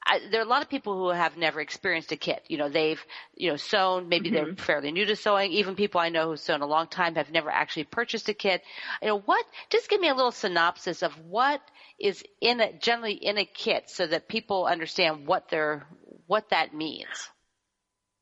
[0.06, 2.44] I, there are a lot of people who have never experienced a kit.
[2.48, 3.04] You know, they've,
[3.36, 4.46] you know, sewn, maybe mm-hmm.
[4.46, 5.52] they're fairly new to sewing.
[5.52, 8.62] Even people I know who've sewn a long time have never actually purchased a kit.
[9.02, 11.62] You know, what, just give me a little synopsis of what
[12.00, 15.86] is in a, generally in a kit so that people understand what they're,
[16.28, 17.30] what that means.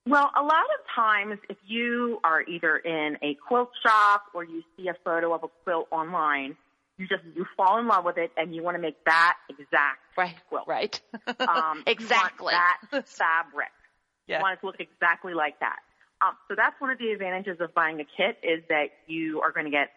[0.07, 4.63] Well, a lot of times if you are either in a quilt shop or you
[4.75, 6.57] see a photo of a quilt online,
[7.01, 9.99] you just you fall in love with it and you want to make that exact
[10.15, 10.67] right quilt.
[10.67, 10.99] Right.
[11.39, 12.53] um, exactly.
[12.53, 13.69] that fabric.
[14.27, 14.37] Yeah.
[14.37, 15.79] You want it to look exactly like that.
[16.21, 19.51] Um, so that's one of the advantages of buying a kit is that you are
[19.51, 19.89] going to get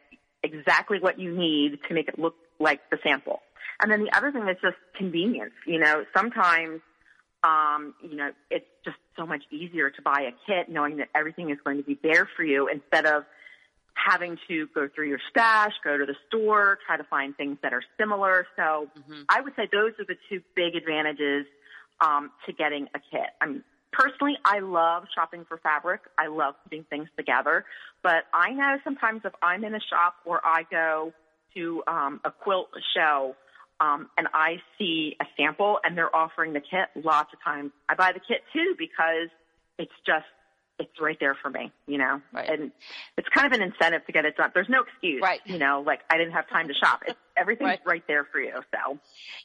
[0.42, 3.40] exactly what you need to make it look like the sample.
[3.82, 5.52] And then the other thing is just convenience.
[5.66, 6.80] You know, sometimes,
[7.42, 11.50] um, you know, it's just so much easier to buy a kit knowing that everything
[11.50, 13.24] is going to be there for you instead of
[13.94, 17.72] having to go through your stash, go to the store, try to find things that
[17.72, 18.46] are similar.
[18.56, 19.22] So mm-hmm.
[19.28, 21.46] I would say those are the two big advantages
[22.00, 23.30] um, to getting a kit.
[23.40, 26.00] I mean, personally, I love shopping for fabric.
[26.18, 27.64] I love putting things together.
[28.02, 31.12] But I know sometimes if I'm in a shop or I go
[31.54, 33.36] to um, a quilt show
[33.80, 37.94] um, and I see a sample and they're offering the kit, lots of times I
[37.94, 39.30] buy the kit too because
[39.78, 40.26] it's just
[40.78, 42.48] it's right there for me, you know, right.
[42.48, 42.72] and
[43.16, 44.50] it's kind of an incentive to get it done.
[44.54, 45.40] There's no excuse, right?
[45.44, 47.02] You know, like I didn't have time to shop.
[47.06, 47.80] It's, everything's right.
[47.86, 48.54] right there for you.
[48.72, 48.98] So,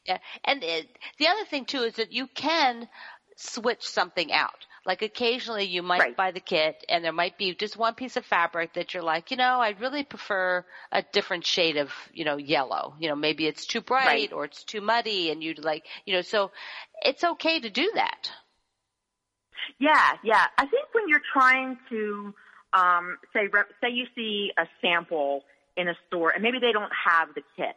[0.06, 0.88] yeah, and it,
[1.18, 2.88] the other thing too is that you can
[3.36, 4.66] switch something out.
[4.86, 6.18] Like occasionally you might right.
[6.18, 9.32] buy the kit and there might be just one piece of fabric that you're like,
[9.32, 12.96] you know, I really prefer a different shade of, you know, yellow.
[13.00, 14.34] You know, maybe it's too bright right.
[14.34, 16.52] or it's too muddy and you'd like, you know, so
[17.02, 18.32] it's okay to do that.
[19.78, 20.46] Yeah, yeah.
[20.58, 22.34] I think when you're trying to
[22.74, 23.50] um, say
[23.82, 25.44] say you see a sample
[25.78, 27.76] in a store and maybe they don't have the kit,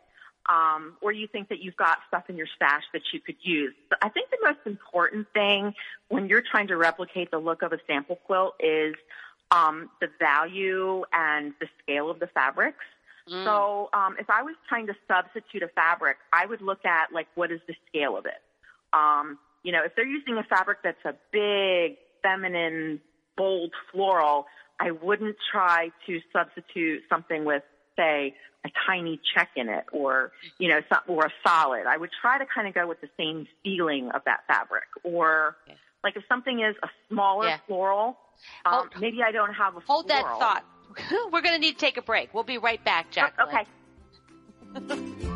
[0.49, 3.75] um, or you think that you've got stuff in your stash that you could use.
[3.89, 5.75] But I think the most important thing
[6.09, 8.95] when you're trying to replicate the look of a sample quilt is
[9.51, 12.85] um, the value and the scale of the fabrics.
[13.29, 13.45] Mm.
[13.45, 17.29] So um, if I was trying to substitute a fabric, I would look at like
[17.35, 18.43] what is the scale of it.
[18.93, 23.01] Um, you know, if they're using a fabric that's a big, feminine,
[23.37, 24.47] bold floral,
[24.81, 27.63] I wouldn't try to substitute something with,
[27.97, 31.87] say, a tiny check in it or, you know, some, or a solid.
[31.87, 34.85] I would try to kind of go with the same feeling of that fabric.
[35.05, 35.57] Or,
[36.05, 37.59] like if something is a smaller yeah.
[37.67, 38.17] floral,
[38.65, 40.39] um, hold, maybe I don't have a Hold floral.
[40.39, 40.65] that thought.
[41.33, 42.35] We're going to need to take a break.
[42.35, 43.67] We'll be right back, Jacquelynne.
[44.75, 45.27] Okay.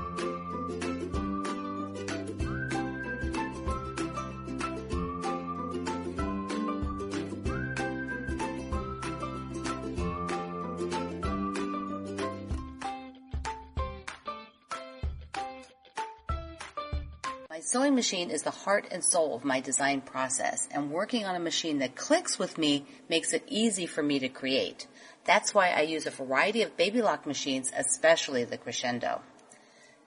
[17.57, 21.35] My sewing machine is the heart and soul of my design process, and working on
[21.35, 24.87] a machine that clicks with me makes it easy for me to create.
[25.25, 29.23] That's why I use a variety of Baby Lock machines, especially the Crescendo.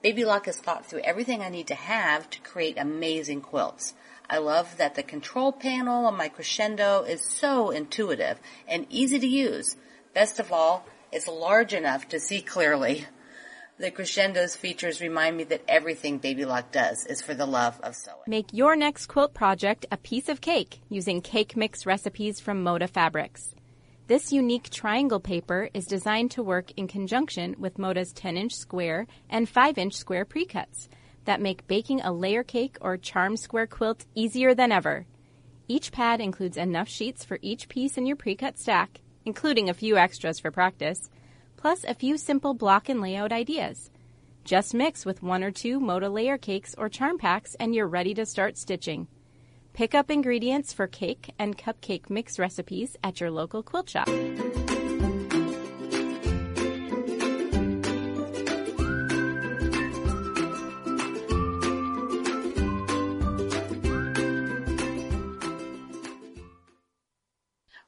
[0.04, 3.96] Baby Lock has thought through everything I need to have to create amazing quilts.
[4.30, 9.28] I love that the control panel on my Crescendo is so intuitive and easy to
[9.28, 9.76] use.
[10.14, 13.08] Best of all, it's large enough to see clearly.
[13.80, 17.96] The Crescendo's features remind me that everything Baby Lock does is for the love of
[17.96, 18.18] sewing.
[18.28, 22.90] Make your next quilt project a piece of cake using cake mix recipes from Moda
[22.90, 23.56] Fabrics.
[24.08, 29.08] This unique triangle paper is designed to work in conjunction with Moda's 10 inch square
[29.30, 30.90] and 5 inch square precuts
[31.24, 35.06] that make baking a layer cake or charm square quilt easier than ever.
[35.70, 39.96] Each pad includes enough sheets for each piece in your precut stack, including a few
[39.96, 41.10] extras for practice
[41.60, 43.92] plus a few simple block and layout ideas.
[44.46, 48.14] Just mix with one or two Moda layer cakes or charm packs and you're ready
[48.14, 49.08] to start stitching.
[49.74, 54.08] Pick up ingredients for cake and cupcake mix recipes at your local quilt shop.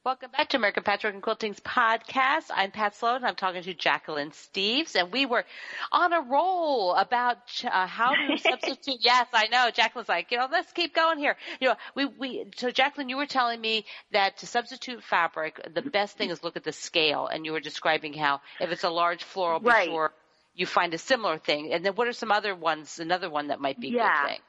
[0.04, 2.46] Welcome back to American Patchwork and Quilting's podcast.
[2.50, 3.18] I'm Pat Sloan.
[3.18, 5.46] and I'm talking to Jacquelynne Steves and we were
[5.92, 8.98] on a roll about uh, how to substitute.
[9.02, 9.70] yes, I know.
[9.72, 11.38] Jacquelynne's like, you know, let's keep going here.
[11.60, 12.46] You know, we we.
[12.56, 16.58] So Jacquelynne, you were telling me that to substitute fabric, the best thing is look
[16.58, 19.86] at the scale, and you were describing how if it's a large floral, right.
[19.86, 20.12] sure
[20.56, 21.74] you find a similar thing.
[21.74, 22.98] And then what are some other ones?
[22.98, 24.24] Another one that might be a yeah.
[24.24, 24.40] good thing.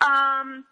[0.00, 0.64] Um,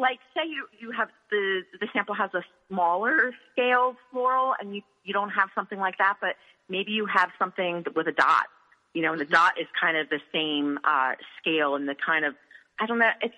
[0.00, 4.82] like say you you have the the sample has a smaller scale floral and you
[5.04, 6.36] you don't have something like that, but
[6.68, 8.46] maybe you have something with a dot.
[8.94, 9.34] You know, and the mm-hmm.
[9.34, 12.34] dot is kind of the same uh, scale and the kind of
[12.80, 13.10] I don't know.
[13.20, 13.34] It's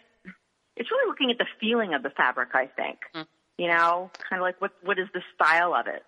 [0.76, 2.50] it's really looking at the feeling of the fabric.
[2.54, 3.26] I think, mm.
[3.58, 6.02] you know, kind of like what what is the style of it.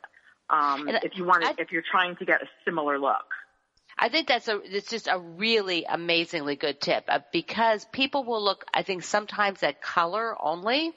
[0.50, 3.24] Um, and if you want, to, if you're trying to get a similar look.
[3.96, 8.42] I think that's a, it's just a really amazingly good tip uh, because people will
[8.42, 10.92] look, I think sometimes at color only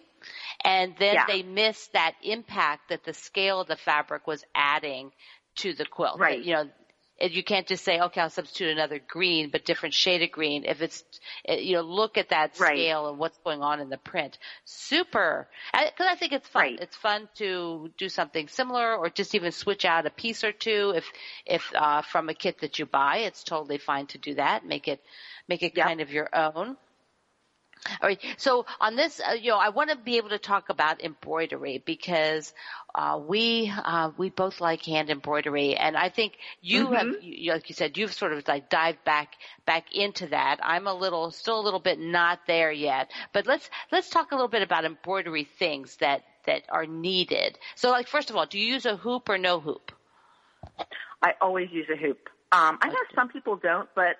[0.63, 1.25] and then yeah.
[1.27, 5.11] they miss that impact that the scale of the fabric was adding
[5.57, 6.19] to the quilt.
[6.19, 6.43] Right.
[6.43, 6.69] You know,
[7.19, 10.65] you can't just say, okay, I'll substitute another green, but different shade of green.
[10.65, 11.03] If it's,
[11.47, 13.09] you know, look at that scale right.
[13.09, 14.37] and what's going on in the print.
[14.65, 15.47] Super.
[15.73, 16.61] Cause I think it's fun.
[16.61, 16.79] Right.
[16.79, 20.93] It's fun to do something similar or just even switch out a piece or two.
[20.95, 21.11] If,
[21.45, 24.65] if, uh, from a kit that you buy, it's totally fine to do that.
[24.65, 25.01] Make it,
[25.47, 25.87] make it yep.
[25.87, 26.77] kind of your own.
[28.01, 28.19] All right.
[28.37, 31.81] So on this, uh, you know, I want to be able to talk about embroidery
[31.85, 32.53] because
[32.93, 36.93] uh, we uh, we both like hand embroidery, and I think you mm-hmm.
[36.95, 39.33] have, you, like you said, you've sort of like dived back
[39.65, 40.59] back into that.
[40.61, 44.35] I'm a little, still a little bit not there yet, but let's let's talk a
[44.35, 47.57] little bit about embroidery things that that are needed.
[47.75, 49.91] So, like, first of all, do you use a hoop or no hoop?
[51.21, 52.29] I always use a hoop.
[52.51, 54.15] Um, I know some people don't, but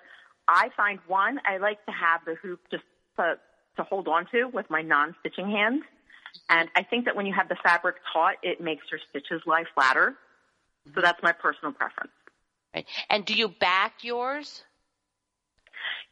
[0.46, 2.84] I find one, I like to have the hoop just
[3.16, 3.38] to
[3.78, 5.82] to hold on to with my non-stitching hand.
[6.50, 9.64] And I think that when you have the fabric taut, it makes your stitches lie
[9.74, 10.14] flatter.
[10.94, 12.12] So that's my personal preference.
[12.74, 12.86] Right.
[13.10, 14.62] And do you back yours?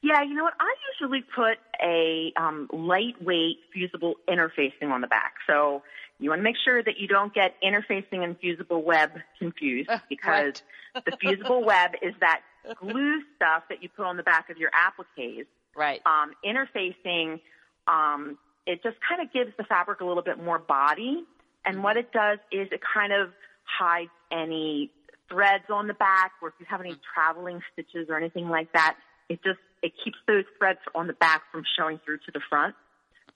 [0.03, 0.55] Yeah, you know what?
[0.61, 5.35] I usually put a um, lightweight fusible interfacing on the back.
[5.47, 5.83] So
[6.19, 10.63] you want to make sure that you don't get interfacing and fusible web confused because
[10.95, 12.43] the fusible web is that
[12.79, 15.47] glue stuff that you put on the back of your appliques.
[15.75, 16.01] Right.
[16.07, 17.41] Um, interfacing
[17.87, 21.25] um, it just kind of gives the fabric a little bit more body.
[21.65, 23.31] And what it does is it kind of
[23.65, 24.91] hides any
[25.29, 28.97] threads on the back or if you have any traveling stitches or anything like that,
[29.29, 32.75] it just, it keeps those threads on the back from showing through to the front.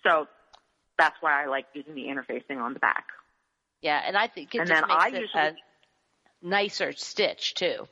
[0.07, 0.27] So
[0.99, 3.07] that's why I like using the interfacing on the back.
[3.83, 5.55] Yeah, and I think it and just makes I it usually, a
[6.43, 7.87] nicer stitch too.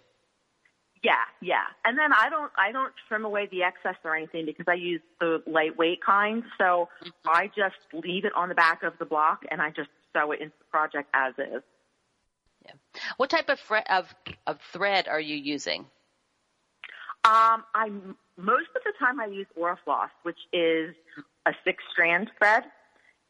[1.03, 1.65] Yeah, yeah.
[1.85, 5.01] And then I don't I don't trim away the excess or anything because I use
[5.21, 6.43] the lightweight kind.
[6.59, 7.29] So mm-hmm.
[7.29, 10.41] I just leave it on the back of the block and I just sew it
[10.41, 11.63] into the project as is.
[12.65, 12.73] Yeah.
[13.17, 14.15] What type of fre- of
[14.47, 15.87] of thread are you using?
[17.25, 17.91] Um, I
[18.37, 20.95] most of the time I use Aurifloss, which is
[21.47, 22.65] a six strand thread,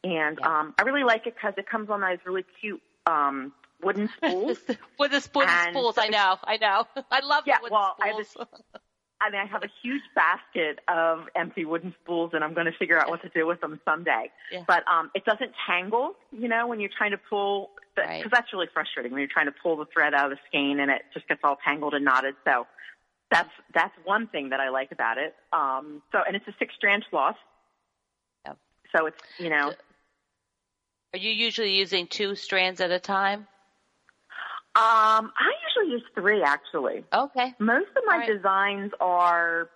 [0.03, 0.59] and yeah.
[0.59, 3.51] um, I really like it because it comes on those really cute um,
[3.81, 4.57] wooden spools.
[4.97, 6.85] with the wooden spools, I know, I know.
[7.11, 8.35] I love yeah, the wooden well, spools.
[8.37, 8.79] I, have a,
[9.21, 12.77] I mean, I have a huge basket of empty wooden spools, and I'm going to
[12.77, 14.31] figure out what to do with them someday.
[14.51, 14.63] Yeah.
[14.67, 18.31] But um, it doesn't tangle, you know, when you're trying to pull, because right.
[18.31, 20.89] that's really frustrating when you're trying to pull the thread out of the skein and
[20.89, 22.35] it just gets all tangled and knotted.
[22.45, 22.65] So
[23.31, 25.35] that's that's one thing that I like about it.
[25.53, 27.35] Um, so, and it's a six strand floss.
[28.45, 28.53] Yeah.
[28.95, 29.73] So it's you know.
[31.13, 33.47] Are you usually using two strands at a time?
[34.79, 37.03] Um, I usually use three actually.
[37.11, 37.53] Okay.
[37.59, 38.27] Most of my right.
[38.27, 39.69] designs are,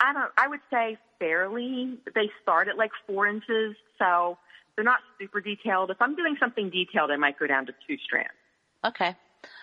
[0.00, 1.98] I don't, I would say fairly.
[2.14, 4.38] They start at like four inches, so
[4.74, 5.90] they're not super detailed.
[5.90, 8.30] If I'm doing something detailed, I might go down to two strands.
[8.86, 9.14] Okay.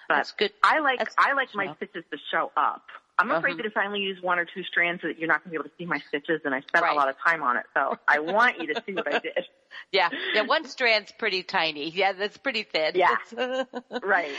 [0.07, 0.51] But That's good.
[0.63, 2.83] I like That's I like my stitches to show up.
[3.17, 3.57] I'm afraid uh-huh.
[3.57, 5.55] that if I only use one or two strands, that you're not going to be
[5.55, 6.91] able to see my stitches, and I spent right.
[6.91, 7.63] a lot of time on it.
[7.73, 9.45] So I want you to see what I did.
[9.91, 10.41] Yeah, yeah.
[10.41, 11.89] One strand's pretty tiny.
[11.89, 12.93] Yeah, that's pretty thin.
[12.95, 13.15] Yeah,
[14.03, 14.31] right.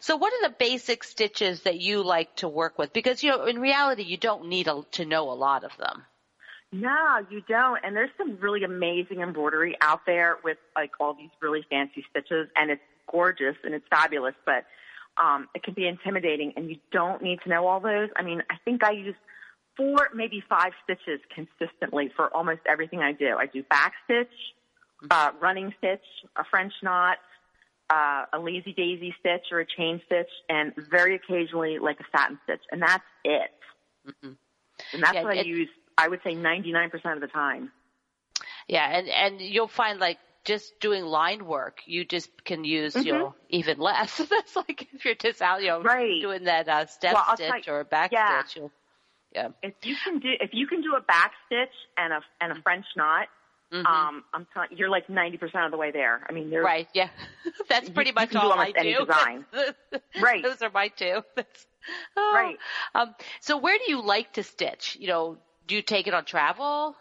[0.00, 2.92] So, what are the basic stitches that you like to work with?
[2.92, 6.04] Because you know, in reality, you don't need a, to know a lot of them.
[6.72, 7.78] No, you don't.
[7.84, 12.48] And there's some really amazing embroidery out there with like all these really fancy stitches,
[12.56, 14.34] and it's gorgeous and it's fabulous.
[14.44, 14.64] But
[15.16, 18.08] um, it can be intimidating, and you don't need to know all those.
[18.16, 19.14] I mean, I think I use
[19.76, 23.36] four, maybe five stitches consistently for almost everything I do.
[23.38, 24.28] I do back stitch,
[25.10, 26.04] uh, running stitch,
[26.36, 27.18] a French knot,
[27.90, 32.38] uh, a lazy daisy stitch or a chain stitch, and very occasionally like a satin
[32.44, 33.50] stitch, and that's it.
[34.06, 34.32] Mm-hmm.
[34.92, 35.68] And that's yeah, what I use.
[35.96, 37.70] I would say 99% of the time.
[38.66, 43.06] Yeah, and and you'll find like just doing line work, you just can use mm-hmm.
[43.06, 44.16] you know even less.
[44.30, 46.20] That's like if you're just out you know right.
[46.20, 48.42] doing that uh, step well, stitch or a back yeah.
[48.42, 48.56] stitch.
[48.56, 48.72] You'll,
[49.34, 49.48] yeah.
[49.62, 52.62] If you can do if you can do a back stitch and a and a
[52.62, 53.26] French knot,
[53.72, 53.86] mm-hmm.
[53.86, 56.24] um, I'm telling you're like 90 percent of the way there.
[56.28, 56.88] I mean, right.
[56.94, 57.08] Yeah,
[57.68, 59.06] that's pretty you, much you all do I do.
[59.06, 59.44] Design.
[60.22, 60.42] right.
[60.42, 61.22] Those are my two.
[62.16, 62.32] Oh.
[62.34, 62.56] Right.
[62.94, 64.96] Um, so where do you like to stitch?
[65.00, 66.96] You know, do you take it on travel?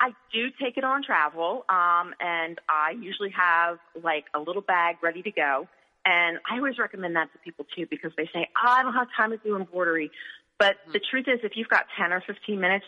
[0.00, 4.96] I do take it on travel, um, and I usually have like a little bag
[5.02, 5.68] ready to go.
[6.04, 9.08] And I always recommend that to people too because they say, oh, I don't have
[9.16, 10.10] time to do embroidery.
[10.58, 10.92] But mm-hmm.
[10.92, 12.86] the truth is, if you've got 10 or 15 minutes,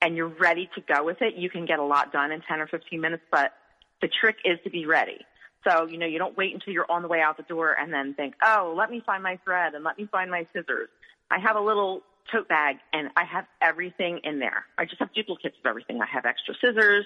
[0.00, 2.60] and you're ready to go with it, you can get a lot done in 10
[2.60, 3.52] or 15 minutes, but
[4.00, 5.18] the trick is to be ready.
[5.66, 7.92] So, you know, you don't wait until you're on the way out the door and
[7.92, 10.88] then think, oh, let me find my thread and let me find my scissors.
[11.30, 14.64] I have a little tote bag and I have everything in there.
[14.76, 16.00] I just have duplicates of everything.
[16.00, 17.04] I have extra scissors,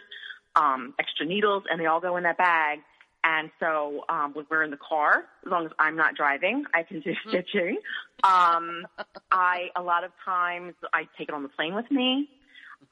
[0.56, 2.80] um, extra needles, and they all go in that bag.
[3.24, 6.82] And so um, when we're in the car, as long as I'm not driving, I
[6.82, 7.28] can do mm-hmm.
[7.28, 7.78] stitching.
[8.24, 8.86] Um,
[9.30, 12.28] I a lot of times I take it on the plane with me.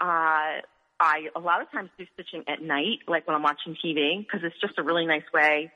[0.01, 0.63] Uh,
[1.01, 4.41] I a lot of times do stitching at night, like when I'm watching TV, because
[4.45, 5.73] it's just a really nice way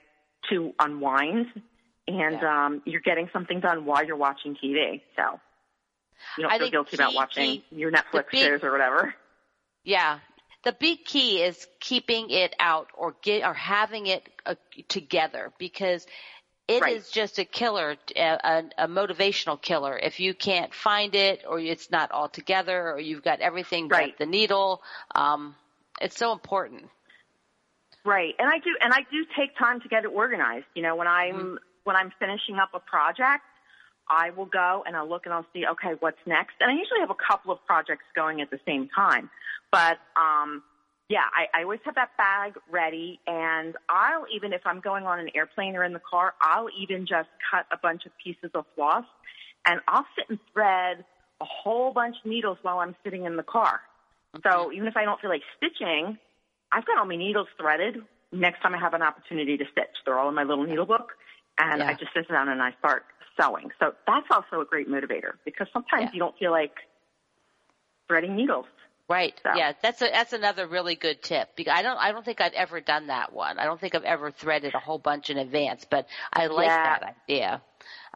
[0.51, 1.47] to unwind,
[2.07, 2.67] and yeah.
[2.67, 5.01] um, you're getting something done while you're watching TV.
[5.17, 5.41] So
[6.39, 9.15] you don't I feel guilty key, about watching key, your Netflix big, shows or whatever.
[9.85, 10.19] Yeah,
[10.65, 14.55] the big key is keeping it out or get or having it uh,
[14.89, 16.07] together because
[16.67, 16.97] it right.
[16.97, 19.99] is just a killer, a, a, motivational killer.
[19.99, 24.15] If you can't find it, or it's not all together, or you've got everything right.
[24.19, 24.83] but the needle,
[25.15, 25.55] um,
[26.01, 26.89] it's so important.
[28.07, 30.67] Right, and I do, and I do take time to get it organized.
[30.75, 31.55] You know, when I'm mm-hmm.
[31.85, 33.43] when I'm finishing up a project,
[34.09, 36.55] I will go and I'll look and I'll see, okay, what's next.
[36.61, 39.31] And I usually have a couple of projects going at the same time,
[39.71, 40.63] but um,
[41.09, 45.19] yeah, I, I always have that bag ready, and I'll even if I'm going on
[45.19, 48.65] an airplane or in the car, I'll even just cut a bunch of pieces of
[48.75, 49.05] floss,
[49.67, 51.05] and I'll sit and thread
[51.41, 53.81] a whole bunch of needles while I'm sitting in the car.
[54.43, 56.19] So even if I don't feel like stitching,
[56.73, 58.03] I've got all my needles threaded.
[58.33, 61.13] Next time I have an opportunity to stitch, they're all in my little needle book,
[61.59, 61.89] and yeah.
[61.89, 63.05] I just sit down and I start
[63.41, 63.71] sewing.
[63.81, 66.11] So that's also a great motivator because sometimes yeah.
[66.13, 66.75] you don't feel like
[68.09, 68.67] threading needles.
[69.09, 69.39] Right.
[69.43, 69.51] So.
[69.55, 71.57] Yeah, that's a, that's another really good tip.
[71.57, 73.59] Because I don't I don't think I've ever done that one.
[73.59, 76.99] I don't think I've ever threaded a whole bunch in advance, but I like yeah.
[77.01, 77.63] that idea.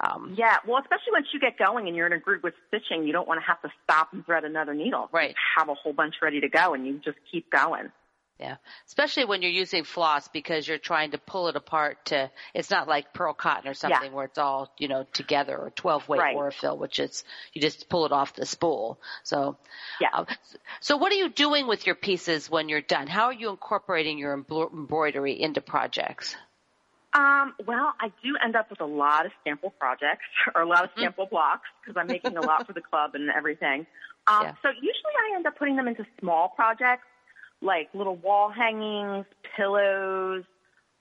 [0.01, 3.07] Um, yeah, well, especially once you get going and you're in a group with stitching,
[3.07, 5.11] you don't want to have to stop and thread another needle.
[5.13, 5.35] Right.
[5.59, 7.91] Have a whole bunch ready to go, and you just keep going.
[8.39, 12.71] Yeah, especially when you're using floss because you're trying to pull it apart to, it's
[12.71, 14.15] not like pearl cotton or something yeah.
[14.15, 16.55] where it's all, you know, together or 12 weight right.
[16.55, 19.01] fill, which is, you just pull it off the spool.
[19.25, 19.57] So,
[20.01, 20.11] yeah.
[20.13, 20.25] Uh,
[20.81, 23.09] so what are you doing with your pieces when you're done?
[23.09, 26.37] How are you incorporating your embroidery into projects?
[27.15, 30.85] Um, well, I do end up with a lot of sample projects or a lot
[30.85, 31.01] of mm-hmm.
[31.01, 33.87] sample blocks because I'm making a lot for the club and everything.
[34.29, 34.53] Um, yeah.
[34.63, 37.08] so usually I end up putting them into small projects
[37.61, 40.45] like little wall hangings, pillows.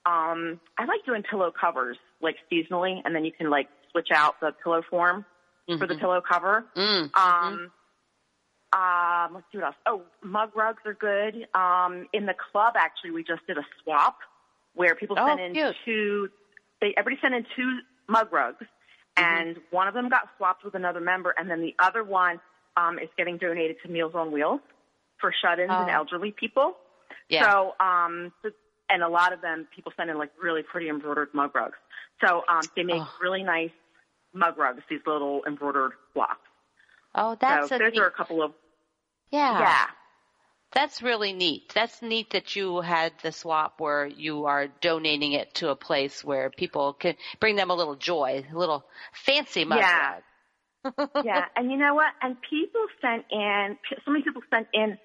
[0.06, 4.40] Um, I like doing pillow covers like seasonally, and then you can like switch out
[4.40, 5.24] the pillow form
[5.68, 5.78] mm-hmm.
[5.78, 6.00] for the mm-hmm.
[6.00, 6.64] pillow cover.
[6.76, 7.14] Mm-hmm.
[7.14, 7.70] Um,
[8.72, 9.76] um, let's see what else.
[9.86, 11.46] Oh, mug rugs are good.
[11.54, 14.18] Um, in the club, actually, we just did a swap
[14.74, 15.76] where people oh, sent in cute.
[15.84, 16.28] two.
[16.80, 17.78] They everybody sent in two
[18.08, 19.24] mug rugs, mm-hmm.
[19.24, 22.40] and one of them got swapped with another member, and then the other one
[22.76, 24.60] um, is getting donated to Meals on Wheels
[25.20, 25.82] for shut-ins oh.
[25.82, 26.74] and elderly people.
[27.28, 27.50] Yeah.
[27.50, 28.32] So, um,
[28.88, 31.76] and a lot of them, people send in like really pretty embroidered mug rugs.
[32.24, 33.10] So, um, they make oh.
[33.22, 33.70] really nice
[34.34, 36.40] mug rugs, these little embroidered blocks.
[37.14, 38.00] Oh, that's so a those neat...
[38.00, 38.52] are a couple of.
[39.30, 39.60] Yeah.
[39.60, 39.84] Yeah.
[40.72, 41.72] That's really neat.
[41.74, 46.22] That's neat that you had the swap where you are donating it to a place
[46.22, 50.10] where people can bring them a little joy, a little fancy mug yeah.
[50.10, 50.22] rug
[51.24, 52.12] yeah, and you know what?
[52.22, 54.98] And people sent in, so many people sent in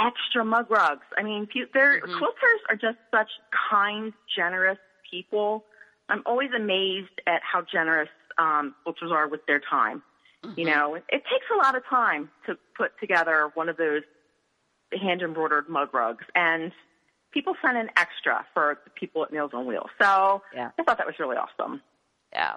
[0.00, 1.06] extra mug rugs.
[1.16, 2.12] I mean, their mm-hmm.
[2.12, 3.28] quilters are just such
[3.70, 4.78] kind, generous
[5.10, 5.64] people.
[6.08, 10.02] I'm always amazed at how generous um, quilters are with their time.
[10.44, 10.60] Mm-hmm.
[10.60, 14.02] You know, it, it takes a lot of time to put together one of those
[14.92, 16.72] hand embroidered mug rugs, and
[17.32, 19.90] people sent in extra for the people at Meals on Wheels.
[20.00, 20.70] So yeah.
[20.78, 21.82] I thought that was really awesome.
[22.32, 22.56] Yeah.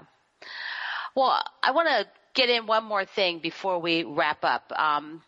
[1.16, 4.72] Well, I want to get in one more thing before we wrap up.
[4.78, 5.22] Um,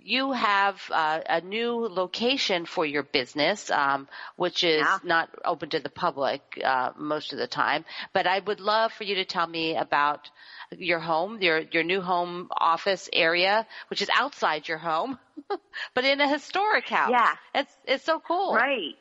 [0.00, 4.98] you have uh, a new location for your business, um, which is yeah.
[5.02, 7.84] not open to the public uh, most of the time.
[8.12, 10.30] But I would love for you to tell me about
[10.76, 15.18] your home, your your new home office area, which is outside your home,
[15.94, 17.10] but in a historic house.
[17.12, 18.54] Yeah, it's it's so cool.
[18.54, 18.94] Right.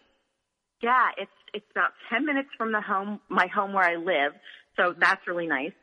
[0.82, 4.34] Yeah, it's it's about ten minutes from the home, my home where I live.
[4.78, 5.74] So that's really nice.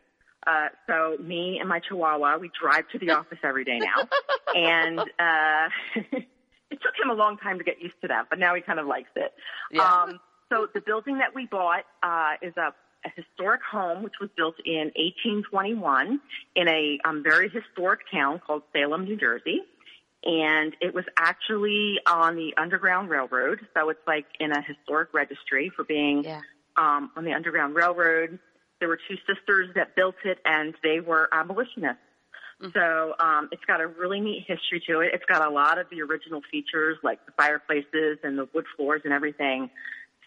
[0.49, 4.09] Uh, so me and my chihuahua, we drive to the office every day now.
[4.55, 5.69] and, uh,
[6.71, 8.79] it took him a long time to get used to that, but now he kind
[8.79, 9.33] of likes it.
[9.71, 9.83] Yeah.
[9.83, 10.21] Um,
[10.51, 12.73] so the building that we bought, uh, is a,
[13.05, 16.21] a historic home which was built in 1821
[16.57, 19.61] in a um, very historic town called Salem, New Jersey.
[20.25, 23.61] And it was actually on the Underground Railroad.
[23.75, 26.41] So it's like in a historic registry for being yeah.
[26.77, 28.39] um, on the Underground Railroad.
[28.81, 32.03] There were two sisters that built it, and they were abolitionists.
[32.63, 32.71] Mm-hmm.
[32.79, 35.11] So um, it's got a really neat history to it.
[35.15, 39.03] It's got a lot of the original features like the fireplaces and the wood floors
[39.05, 39.71] and everything.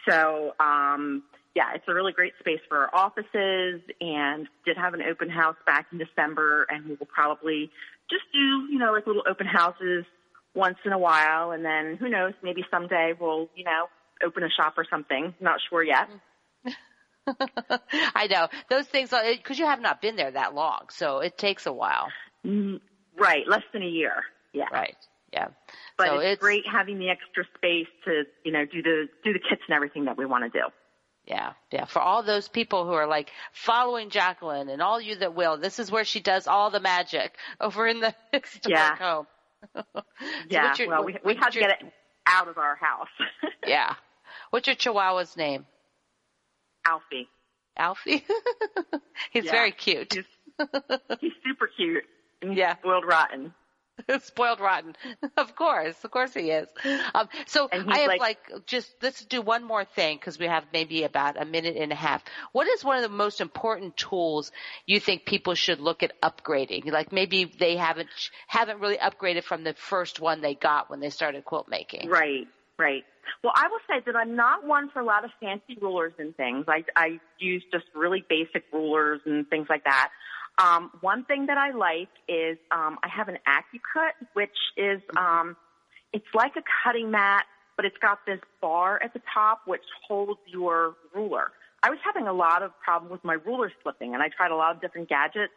[0.07, 1.23] So um,
[1.55, 5.57] yeah, it's a really great space for our offices and did have an open house
[5.65, 7.69] back in December and we will probably
[8.09, 10.05] just do, you know, like little open houses
[10.55, 13.87] once in a while and then who knows, maybe someday we'll, you know,
[14.25, 15.33] open a shop or something.
[15.41, 16.09] Not sure yet.
[18.15, 21.65] I know those things because you have not been there that long, so it takes
[21.65, 22.07] a while.
[22.45, 22.79] Mm,
[23.17, 24.23] right, less than a year.
[24.53, 24.65] Yeah.
[24.71, 24.95] Right.
[25.31, 25.47] Yeah.
[25.97, 29.33] But so it's, it's great having the extra space to, you know, do the do
[29.33, 30.65] the kits and everything that we want to do.
[31.25, 31.85] Yeah, yeah.
[31.85, 35.79] For all those people who are like following Jacquelynne and all you that will, this
[35.79, 38.13] is where she does all the magic over in the
[38.67, 38.95] yeah.
[38.99, 39.27] home.
[39.75, 39.83] so
[40.49, 40.73] yeah.
[40.77, 41.93] Your, well, we we have to get it
[42.25, 43.07] out of our house.
[43.65, 43.95] yeah.
[44.49, 45.65] What's your Chihuahua's name?
[46.85, 47.27] Alfie.
[47.77, 48.23] Alfie?
[49.31, 49.51] he's yeah.
[49.51, 50.13] very cute.
[50.13, 50.25] He's,
[51.19, 52.03] he's super cute.
[52.41, 52.75] yeah.
[52.77, 53.53] Spoiled rotten.
[54.21, 54.95] Spoiled rotten.
[55.37, 55.95] Of course.
[56.03, 56.67] Of course he is.
[57.13, 60.63] Um, so I have like, like, just, let's do one more thing because we have
[60.73, 62.23] maybe about a minute and a half.
[62.51, 64.51] What is one of the most important tools
[64.85, 66.91] you think people should look at upgrading?
[66.91, 68.09] Like maybe they haven't,
[68.47, 72.09] haven't really upgraded from the first one they got when they started quilt making.
[72.09, 72.47] Right.
[72.81, 73.03] Right.
[73.43, 76.35] Well, I will say that I'm not one for a lot of fancy rulers and
[76.35, 76.65] things.
[76.67, 80.09] I, I use just really basic rulers and things like that.
[80.57, 85.55] Um, one thing that I like is um, I have an AccuCut, which is um,
[86.11, 87.45] it's like a cutting mat,
[87.77, 91.51] but it's got this bar at the top which holds your ruler.
[91.83, 94.55] I was having a lot of problem with my ruler slipping, and I tried a
[94.55, 95.53] lot of different gadgets,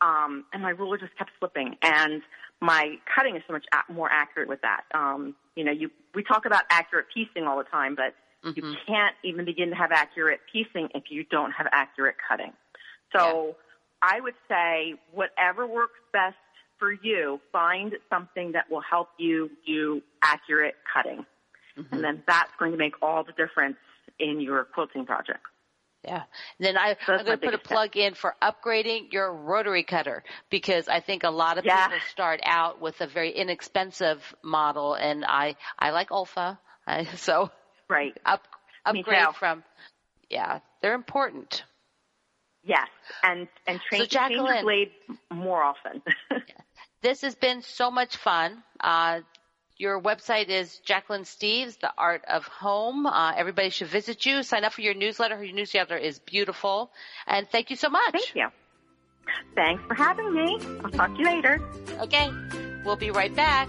[0.00, 1.76] um, and my ruler just kept slipping.
[1.82, 2.22] And
[2.60, 4.82] my cutting is so much more accurate with that.
[4.94, 8.14] Um, you know, you we talk about accurate piecing all the time, but
[8.48, 8.64] mm-hmm.
[8.64, 12.52] you can't even begin to have accurate piecing if you don't have accurate cutting.
[13.16, 13.52] So yeah.
[14.02, 16.36] I would say whatever works best
[16.78, 21.24] for you, find something that will help you do accurate cutting.
[21.78, 21.94] Mm-hmm.
[21.94, 23.76] And then that's going to make all the difference
[24.18, 25.40] in your quilting project.
[26.04, 26.24] Yeah.
[26.58, 28.02] Then I, so I'm going to put a plug step.
[28.02, 31.88] in for upgrading your rotary cutter because I think a lot of yeah.
[31.88, 36.58] people start out with a very inexpensive model and I, I like Olfa.
[36.86, 37.50] I, so
[37.88, 38.16] right.
[38.26, 38.42] Up,
[38.84, 39.64] upgrade from,
[40.28, 41.64] yeah, they're important.
[42.64, 42.88] Yes.
[43.22, 44.90] And, and train, so change your blade
[45.32, 46.02] more often.
[47.02, 48.62] this has been so much fun.
[48.80, 49.20] Uh,
[49.76, 53.06] your website is Jacquelynne Steves, The Art of Home.
[53.06, 54.42] Uh, everybody should visit you.
[54.42, 55.36] Sign up for your newsletter.
[55.36, 56.90] Her newsletter is beautiful.
[57.26, 58.12] And thank you so much.
[58.12, 58.48] Thank you.
[59.54, 60.58] Thanks for having me.
[60.84, 61.60] I'll talk to you later.
[62.00, 62.30] Okay.
[62.84, 63.68] We'll be right back.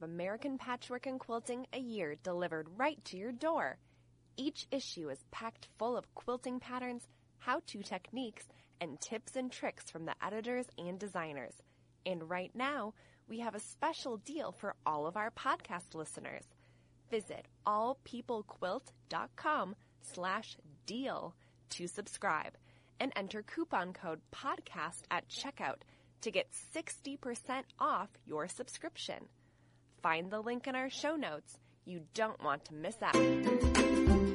[0.00, 3.76] Of American Patchwork and Quilting a year delivered right to your door.
[4.36, 8.46] Each issue is packed full of quilting patterns, how to techniques,
[8.80, 11.52] and tips and tricks from the editors and designers.
[12.06, 12.94] And right now,
[13.28, 16.44] we have a special deal for all of our podcast listeners.
[17.10, 21.34] Visit allpeoplequilt.com slash deal
[21.70, 22.54] to subscribe
[22.98, 25.82] and enter coupon code podcast at checkout
[26.22, 29.28] to get 60% off your subscription.
[30.02, 31.58] Find the link in our show notes.
[31.84, 34.29] You don't want to miss out.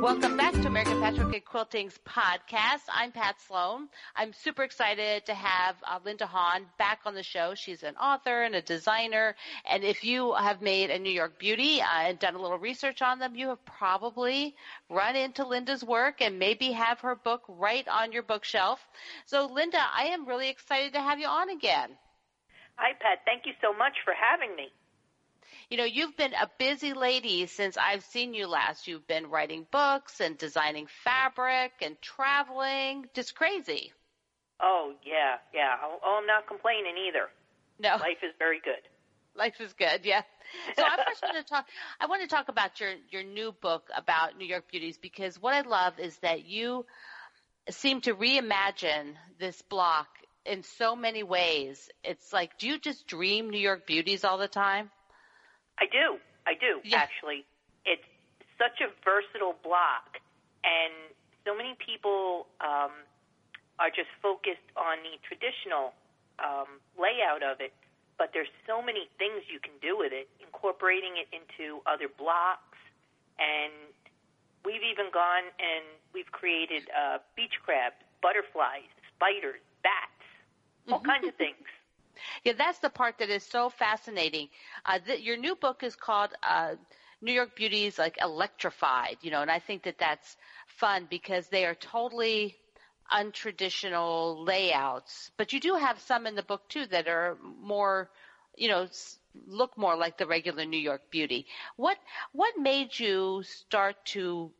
[0.00, 2.84] Welcome back to American Patchwork and Quilting's podcast.
[2.90, 3.90] I'm Pat Sloan.
[4.16, 7.54] I'm super excited to have uh, Linda Hahn back on the show.
[7.54, 9.36] She's an author and a designer.
[9.68, 13.02] And if you have made a New York Beauty uh, and done a little research
[13.02, 14.56] on them, you have probably
[14.88, 18.80] run into Linda's work and maybe have her book right on your bookshelf.
[19.26, 21.90] So Linda, I am really excited to have you on again.
[22.76, 23.18] Hi, Pat.
[23.26, 24.72] Thank you so much for having me.
[25.70, 28.88] You know, you've been a busy lady since I've seen you last.
[28.88, 33.06] You've been writing books and designing fabric and traveling.
[33.14, 33.92] Just crazy.
[34.60, 35.76] Oh, yeah, yeah.
[35.80, 37.28] Oh, oh I'm not complaining either.
[37.78, 37.90] No.
[37.90, 38.82] Life is very good.
[39.36, 40.22] Life is good, yeah.
[40.76, 41.64] So I first want to talk.
[42.00, 45.54] I want to talk about your your new book about New York beauties because what
[45.54, 46.84] I love is that you
[47.70, 50.08] seem to reimagine this block
[50.44, 51.88] in so many ways.
[52.02, 54.90] It's like, do you just dream New York beauties all the time?
[55.80, 56.18] I do.
[56.46, 56.98] I do, yeah.
[56.98, 57.44] actually.
[57.84, 58.04] It's
[58.58, 60.20] such a versatile block,
[60.64, 60.92] and
[61.44, 62.92] so many people um,
[63.78, 65.96] are just focused on the traditional
[66.38, 67.72] um, layout of it.
[68.20, 72.76] but there's so many things you can do with it, incorporating it into other blocks,
[73.40, 73.72] and
[74.64, 80.20] we've even gone and we've created uh, beach crabs, butterflies, spiders, bats,
[80.92, 81.64] all kinds of things.
[82.44, 84.48] Yeah, that's the part that is so fascinating.
[84.84, 86.76] Uh, your new book is called uh,
[87.20, 91.64] New York Beauties, like electrified, you know, and I think that that's fun because they
[91.66, 92.56] are totally
[93.12, 95.30] untraditional layouts.
[95.36, 98.10] But you do have some in the book too that are more,
[98.56, 98.88] you know,
[99.46, 101.46] look more like the regular New York Beauty.
[101.76, 101.98] What
[102.32, 104.52] what made you start to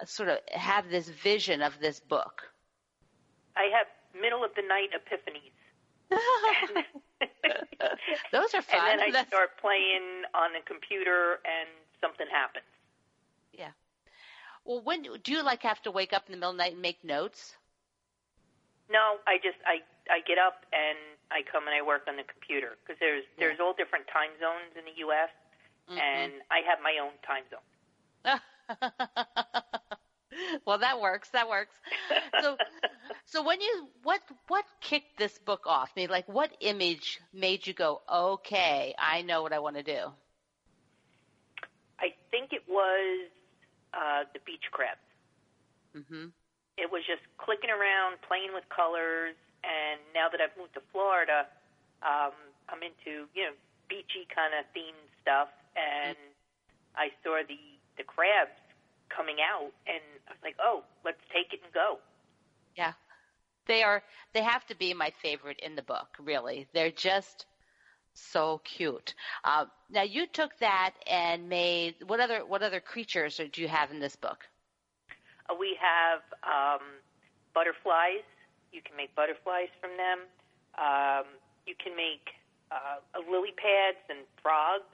[0.00, 2.52] uh, sort of have this vision of this book?
[3.56, 3.86] I have
[4.20, 5.52] middle of the night epiphanies.
[8.32, 8.80] Those are fun.
[8.80, 9.28] And then I That's...
[9.28, 11.68] start playing on the computer, and
[12.00, 12.66] something happens.
[13.52, 13.70] Yeah.
[14.64, 16.72] Well, when do you like have to wake up in the middle of the night
[16.72, 17.56] and make notes?
[18.90, 20.98] No, I just I I get up and
[21.30, 23.46] I come and I work on the computer because there's yeah.
[23.46, 25.30] there's all different time zones in the U.S.
[25.90, 25.98] Mm-hmm.
[25.98, 27.62] and I have my own time zone.
[30.66, 31.28] well, that works.
[31.30, 31.74] That works.
[32.40, 32.56] So,
[33.24, 35.90] so when you what what kicked this book off?
[35.96, 39.82] I mean, like what image made you go, okay, I know what I want to
[39.82, 40.12] do?
[41.98, 43.28] I think it was
[43.94, 45.00] uh, the beach crabs.
[45.96, 46.26] Mm-hmm
[46.76, 49.34] it was just clicking around, playing with colors.
[49.64, 51.48] And now that I've moved to Florida,
[52.04, 52.36] um,
[52.68, 53.54] I'm into you know
[53.88, 57.02] beachy kind of themed stuff, and mm-hmm.
[57.02, 57.58] I saw the
[57.96, 58.54] the crabs
[59.14, 61.98] coming out, and I was like, oh, let's take it and go.
[62.76, 62.92] Yeah,
[63.66, 64.02] they are.
[64.32, 66.08] They have to be my favorite in the book.
[66.18, 67.46] Really, they're just
[68.16, 69.14] so cute.
[69.44, 73.90] Uh, now you took that and made what other what other creatures do you have
[73.90, 74.38] in this book?
[75.48, 76.84] Uh, we have um,
[77.54, 78.24] butterflies.
[78.72, 80.18] You can make butterflies from them.
[80.78, 81.24] Um,
[81.66, 82.34] you can make
[82.70, 83.00] uh,
[83.30, 84.84] lily pads and frogs,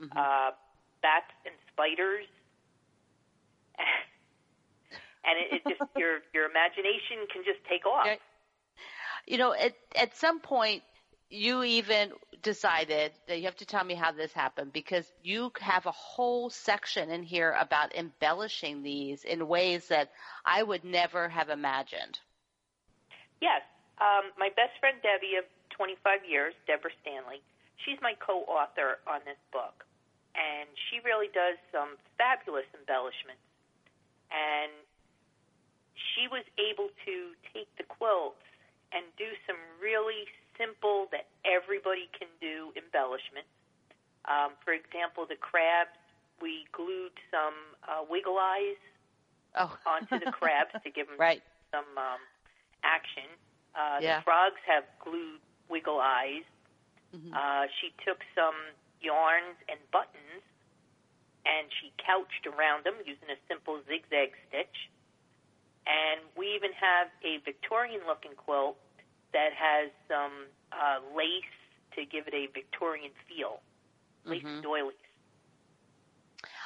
[0.00, 0.16] mm-hmm.
[0.16, 0.50] uh,
[1.02, 2.26] bats and spiders.
[5.24, 8.06] and it, it just your your imagination can just take off.
[9.26, 10.82] You know, at at some point,
[11.30, 12.12] you even
[12.42, 16.50] decided that you have to tell me how this happened because you have a whole
[16.50, 20.12] section in here about embellishing these in ways that
[20.44, 22.20] I would never have imagined.
[23.40, 23.62] Yes.
[23.98, 27.42] Um, my best friend Debbie of 25 years, Deborah Stanley,
[27.84, 29.84] she's my co-author on this book.
[30.36, 33.45] And she really does some fabulous embellishments.
[34.30, 34.72] And
[35.94, 37.14] she was able to
[37.52, 38.42] take the quilts
[38.92, 43.50] and do some really simple that everybody can do embellishments.
[44.26, 45.94] Um, for example, the crabs,
[46.40, 47.54] we glued some
[47.86, 48.80] uh, wiggle eyes
[49.54, 49.76] oh.
[49.86, 51.42] onto the crabs to give them right.
[51.70, 52.20] some um,
[52.82, 53.28] action.
[53.74, 54.18] Uh, yeah.
[54.18, 56.46] The frogs have glued wiggle eyes.
[57.14, 57.32] Mm-hmm.
[57.32, 58.56] Uh, she took some
[59.00, 60.42] yarns and buttons
[61.46, 64.90] and she couched around them using a simple zigzag stitch.
[65.86, 68.76] And we even have a Victorian looking quilt
[69.32, 71.54] that has some uh, lace
[71.94, 73.60] to give it a Victorian feel,
[74.24, 74.62] lace mm-hmm.
[74.62, 74.94] doilies.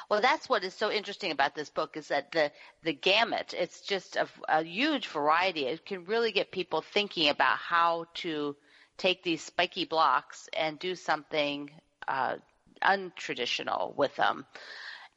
[0.09, 2.51] Well, that's what is so interesting about this book is that the
[2.83, 3.53] the gamut.
[3.57, 5.67] It's just a, a huge variety.
[5.67, 8.57] It can really get people thinking about how to
[8.97, 11.71] take these spiky blocks and do something
[12.09, 12.35] uh,
[12.81, 14.45] untraditional with them.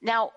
[0.01, 0.33] Now,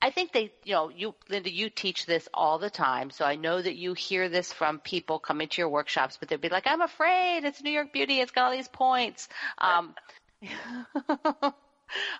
[0.00, 3.10] I think they, you know, you, Linda, you teach this all the time.
[3.10, 6.40] So I know that you hear this from people coming to your workshops, but they'd
[6.40, 8.20] be like, I'm afraid it's New York Beauty.
[8.20, 9.28] It's got all these points.
[9.58, 9.94] Um,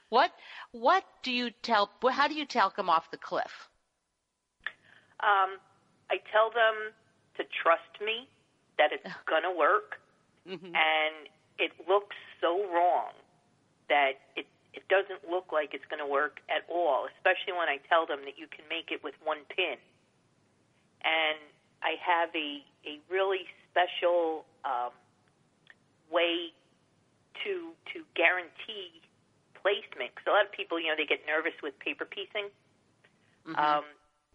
[0.09, 0.33] what,
[0.73, 3.69] what do you tell, how do you tell them off the cliff?
[5.21, 5.59] Um,
[6.11, 6.93] I tell them
[7.37, 8.29] to trust me
[8.79, 10.01] that it's going to work.
[10.49, 10.67] Mm-hmm.
[10.67, 11.29] And
[11.59, 13.13] it looks so wrong
[13.89, 17.81] that it it doesn't look like it's going to work at all, especially when I
[17.89, 19.81] tell them that you can make it with one pin.
[21.03, 21.41] And
[21.83, 24.93] I have a, a really special um,
[26.13, 26.53] way
[27.45, 29.03] to to guarantee
[29.57, 30.15] placement.
[30.15, 32.53] Because a lot of people, you know, they get nervous with paper piecing.
[33.49, 33.57] Mm-hmm.
[33.57, 33.85] Um,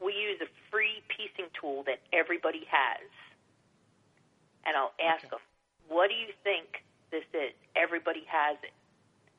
[0.03, 3.07] we use a free piecing tool that everybody has,
[4.65, 5.39] and I'll ask okay.
[5.39, 5.43] them,
[5.87, 8.73] "What do you think this is?" Everybody has it,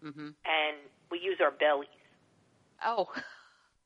[0.04, 0.28] mm-hmm.
[0.28, 0.76] and
[1.10, 1.88] we use our bellies.
[2.84, 3.08] Oh.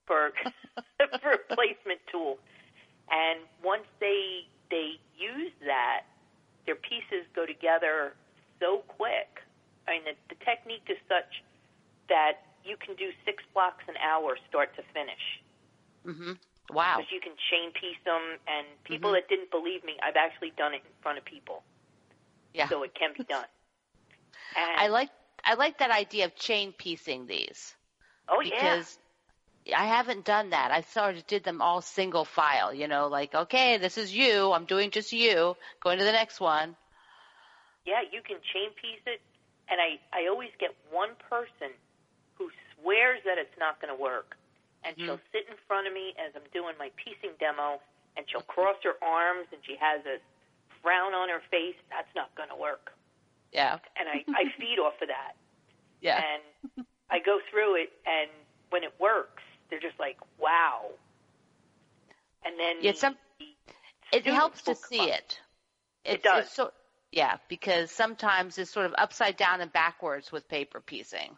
[0.06, 0.32] For
[1.20, 2.38] for a placement tool,
[3.12, 6.08] and once they they use that,
[6.64, 8.14] their pieces go together
[8.58, 9.44] so quick.
[9.86, 11.44] I mean, the, the technique is such
[12.08, 15.24] that you can do six blocks an hour, start to finish.
[16.06, 16.32] Mm-hmm.
[16.74, 16.96] Wow.
[16.96, 19.24] Because you can chain piece them, and people mm-hmm.
[19.24, 21.62] that didn't believe me, I've actually done it in front of people.
[22.52, 22.68] Yeah.
[22.68, 23.44] So it can be done.
[24.56, 25.10] And I like
[25.48, 27.74] I like that idea of chain piecing these
[28.28, 28.98] oh yeah, because
[29.76, 30.70] I haven't done that.
[30.72, 34.52] I sort of did them all single file, you know, like okay, this is you.
[34.52, 35.56] I'm doing just you.
[35.82, 36.76] Going to the next one.
[37.86, 39.20] yeah, you can chain piece it,
[39.68, 41.72] and I I always get one person
[42.36, 44.36] who swears that it's not going to work,
[44.84, 45.04] and Mhm.
[45.06, 47.80] she'll sit in front of me as I'm doing my piecing demo,
[48.16, 50.18] and she'll cross her arms, and she has a
[50.82, 51.76] frown on her face.
[51.90, 52.92] That's not going to work,
[53.52, 53.78] Yeah.
[53.98, 55.32] and I I feed off of that.
[56.00, 56.22] Yeah.
[56.76, 58.30] and I go through it, and
[58.70, 60.90] when it works, they're just like, "Wow!"
[62.44, 63.18] And then Yeah, some-
[64.12, 65.18] it helps to see up.
[65.18, 65.40] it.
[66.04, 66.44] It does.
[66.44, 66.72] It's so,
[67.10, 71.36] yeah, because sometimes it's sort of upside down and backwards with paper piecing.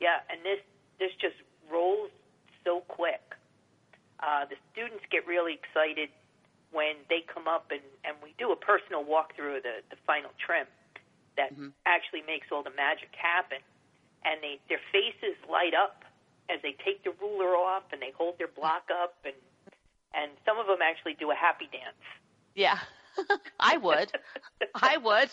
[0.00, 0.58] Yeah, and this
[0.98, 1.36] this just
[1.70, 2.10] rolls
[2.64, 3.22] so quick.
[4.20, 6.08] Uh, the students get really excited
[6.72, 10.30] when they come up and, and we do a personal walkthrough of the, the final
[10.38, 10.66] trim
[11.36, 11.72] that Mhm.
[11.84, 13.58] actually makes all the magic happen.
[14.24, 16.04] And they their faces light up
[16.48, 19.34] as they take the ruler off and they hold their block up and
[20.14, 22.02] and some of them actually do a happy dance.
[22.54, 22.78] Yeah.
[23.58, 24.12] I would.
[24.74, 25.30] I would.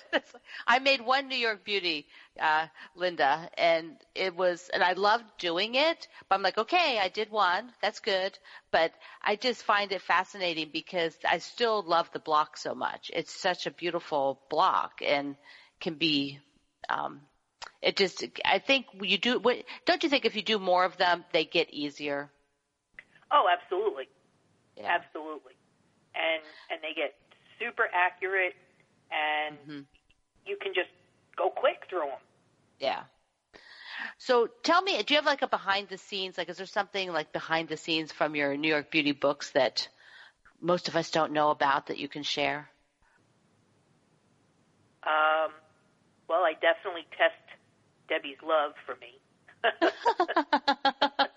[0.67, 2.05] I made one New York Beauty,
[2.39, 7.09] uh, Linda, and it was, and I loved doing it, but I'm like, okay, I
[7.09, 7.71] did one.
[7.81, 8.37] That's good.
[8.71, 13.11] But I just find it fascinating because I still love the block so much.
[13.13, 15.35] It's such a beautiful block and
[15.81, 16.39] can be,
[16.89, 17.21] um,
[17.81, 20.97] it just, I think you do, what- don't you think if you do more of
[20.97, 22.31] them, they get easier?
[23.31, 24.07] Oh, absolutely.
[24.77, 24.95] Yeah.
[24.95, 25.53] Absolutely.
[26.15, 27.13] And and they get
[27.59, 28.55] super accurate
[29.11, 29.87] and Mhm.
[30.45, 30.89] you can just
[31.35, 32.19] go quick through them.
[32.79, 33.03] Yeah.
[34.17, 37.11] So tell me, do you have like a behind the scenes, like is there something
[37.11, 39.87] like behind the scenes from your New York Beauty books that
[40.61, 42.69] most of us don't know about that you can share?
[45.03, 45.51] Um,
[46.27, 47.35] well, I definitely test
[48.07, 49.19] Debbie's love for me.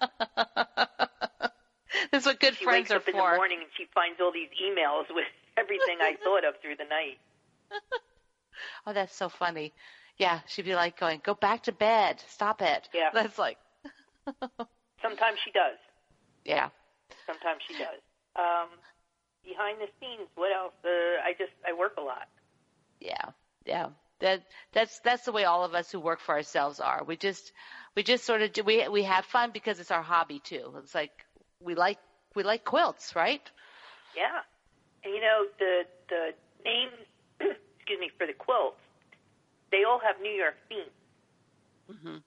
[2.12, 4.32] That's what good she friends wakes are up in the morning and she finds all
[4.32, 5.26] these emails with
[5.56, 7.18] everything I thought of through the night.
[8.86, 9.74] Oh, that's so funny.
[10.16, 12.22] Yeah, she'd be like going, go back to bed.
[12.28, 12.88] Stop it.
[12.94, 13.10] Yeah.
[13.12, 13.58] That's like,
[15.02, 15.76] Sometimes she does.
[16.44, 16.70] yeah.
[17.26, 18.00] Sometimes she does.
[18.34, 18.68] Um,
[19.44, 20.72] behind the scenes, what else?
[20.82, 20.88] Uh,
[21.22, 22.28] I just I work a lot.
[22.98, 23.30] Yeah,
[23.66, 23.88] yeah.
[24.20, 24.42] That
[24.72, 27.04] that's that's the way all of us who work for ourselves are.
[27.04, 27.52] We just
[27.94, 30.72] we just sort of do, we we have fun because it's our hobby too.
[30.78, 31.12] It's like
[31.60, 31.98] we like
[32.34, 33.50] we like quilts, right?
[34.14, 34.42] Yeah.
[35.04, 36.34] And you know, the the
[36.64, 36.92] names
[37.40, 38.80] excuse me, for the quilts,
[39.70, 40.90] they all have New York themes.
[41.90, 42.22] Mhm.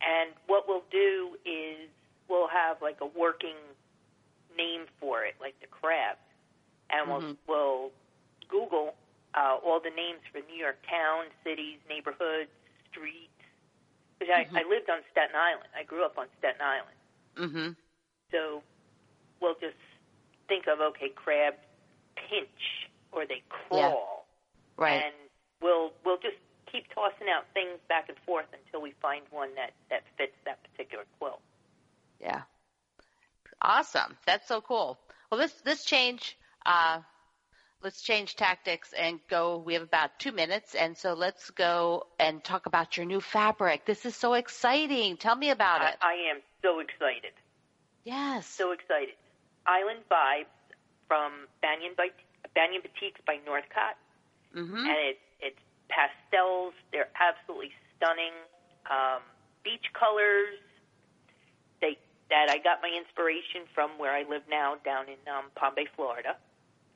[0.00, 1.88] And what we'll do is
[2.28, 3.56] we'll have like a working
[4.56, 6.16] name for it, like the crab.
[6.90, 7.36] And we'll Mhm.
[7.46, 7.90] we'll
[8.48, 8.94] Google
[9.34, 12.50] uh, all the names for New York towns, cities, neighborhoods,
[12.90, 13.30] streets.
[14.18, 14.46] Because.
[14.54, 15.68] I, I lived on Staten Island.
[15.76, 16.96] I grew up on Staten Island.
[17.36, 17.76] Mhm.
[18.30, 18.62] So
[19.40, 19.76] we'll just
[20.48, 21.54] think of okay, crab
[22.16, 24.26] pinch or they crawl,
[24.76, 25.02] Right.
[25.04, 25.14] and
[25.62, 26.36] we'll we'll just
[26.70, 30.58] keep tossing out things back and forth until we find one that that fits that
[30.70, 31.40] particular quilt.
[32.20, 32.42] Yeah.
[33.62, 34.16] Awesome.
[34.26, 34.98] That's so cool.
[35.30, 36.36] Well, this this change.
[36.66, 37.00] Uh,
[37.82, 39.58] let's change tactics and go.
[39.58, 43.84] We have about two minutes, and so let's go and talk about your new fabric.
[43.84, 45.16] This is so exciting.
[45.16, 45.96] Tell me about I, it.
[46.02, 47.32] I am so excited,
[48.08, 48.46] Yes.
[48.48, 49.14] so excited.
[49.66, 50.48] Island Vibes
[51.06, 52.08] from Banyan, by,
[52.54, 53.96] Banyan Batiks by Northcott,
[54.52, 55.60] hmm and it's it's
[55.92, 56.72] pastels.
[56.92, 58.32] They're absolutely stunning.
[58.88, 59.20] Um,
[59.62, 60.56] beach colors.
[61.80, 61.98] They
[62.30, 65.86] that I got my inspiration from where I live now down in um, Palm Bay,
[65.96, 66.36] Florida.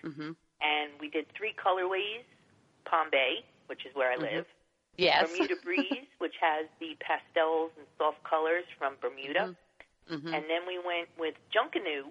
[0.03, 0.33] hmm
[0.63, 2.23] and we did three colorways
[2.85, 4.47] Palm Bay, which is where I live,
[4.97, 5.29] Yes.
[5.29, 9.57] Bermuda Breeze, which has the pastels and soft colors from Bermuda,
[10.21, 12.11] hmm and then we went with Junkanoo,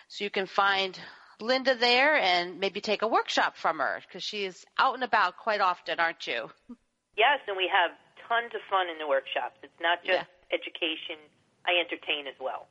[0.08, 0.98] so you can find
[1.40, 5.36] Linda there and maybe take a workshop from her because she is out and about
[5.38, 6.50] quite often, aren't you?
[7.16, 7.92] Yes, and we have
[8.28, 9.56] tons of fun in the workshops.
[9.62, 11.16] It's not just education.
[11.64, 12.66] I entertain as well.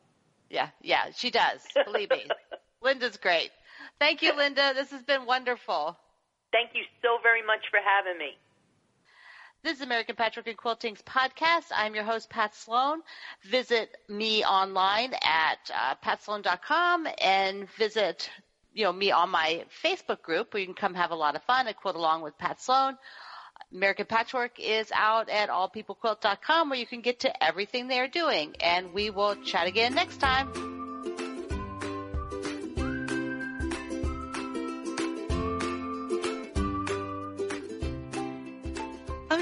[0.52, 1.66] Yeah, yeah, she does.
[1.84, 2.28] Believe me.
[2.82, 3.50] Linda's great.
[3.98, 4.74] Thank you, Linda.
[4.76, 5.98] This has been wonderful.
[6.52, 8.38] Thank you so very much for having me.
[9.64, 11.72] This is American Patchwork and Quilting's podcast.
[11.76, 13.02] I'm your host, Pat Sloan.
[13.44, 18.30] Visit me online at uh, patsloan.com and visit
[18.76, 21.42] you know me on my Facebook group where you can come have a lot of
[21.44, 22.96] fun and quilt along with Pat Sloan.
[23.74, 28.56] American Patchwork is out at allpeoplequilt.com where you can get to everything they're doing.
[28.60, 30.85] And we will chat again next time.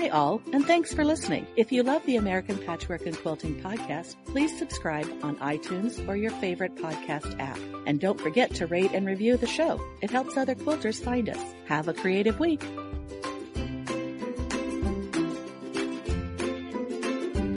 [0.03, 1.47] Hi all, and thanks for listening.
[1.55, 6.31] If you love the American Patchwork and Quilting podcast, please subscribe on iTunes or your
[6.31, 7.57] favorite podcast app.
[7.85, 9.79] And don't forget to rate and review the show.
[10.01, 11.39] It helps other quilters find us.
[11.67, 12.61] Have a creative week.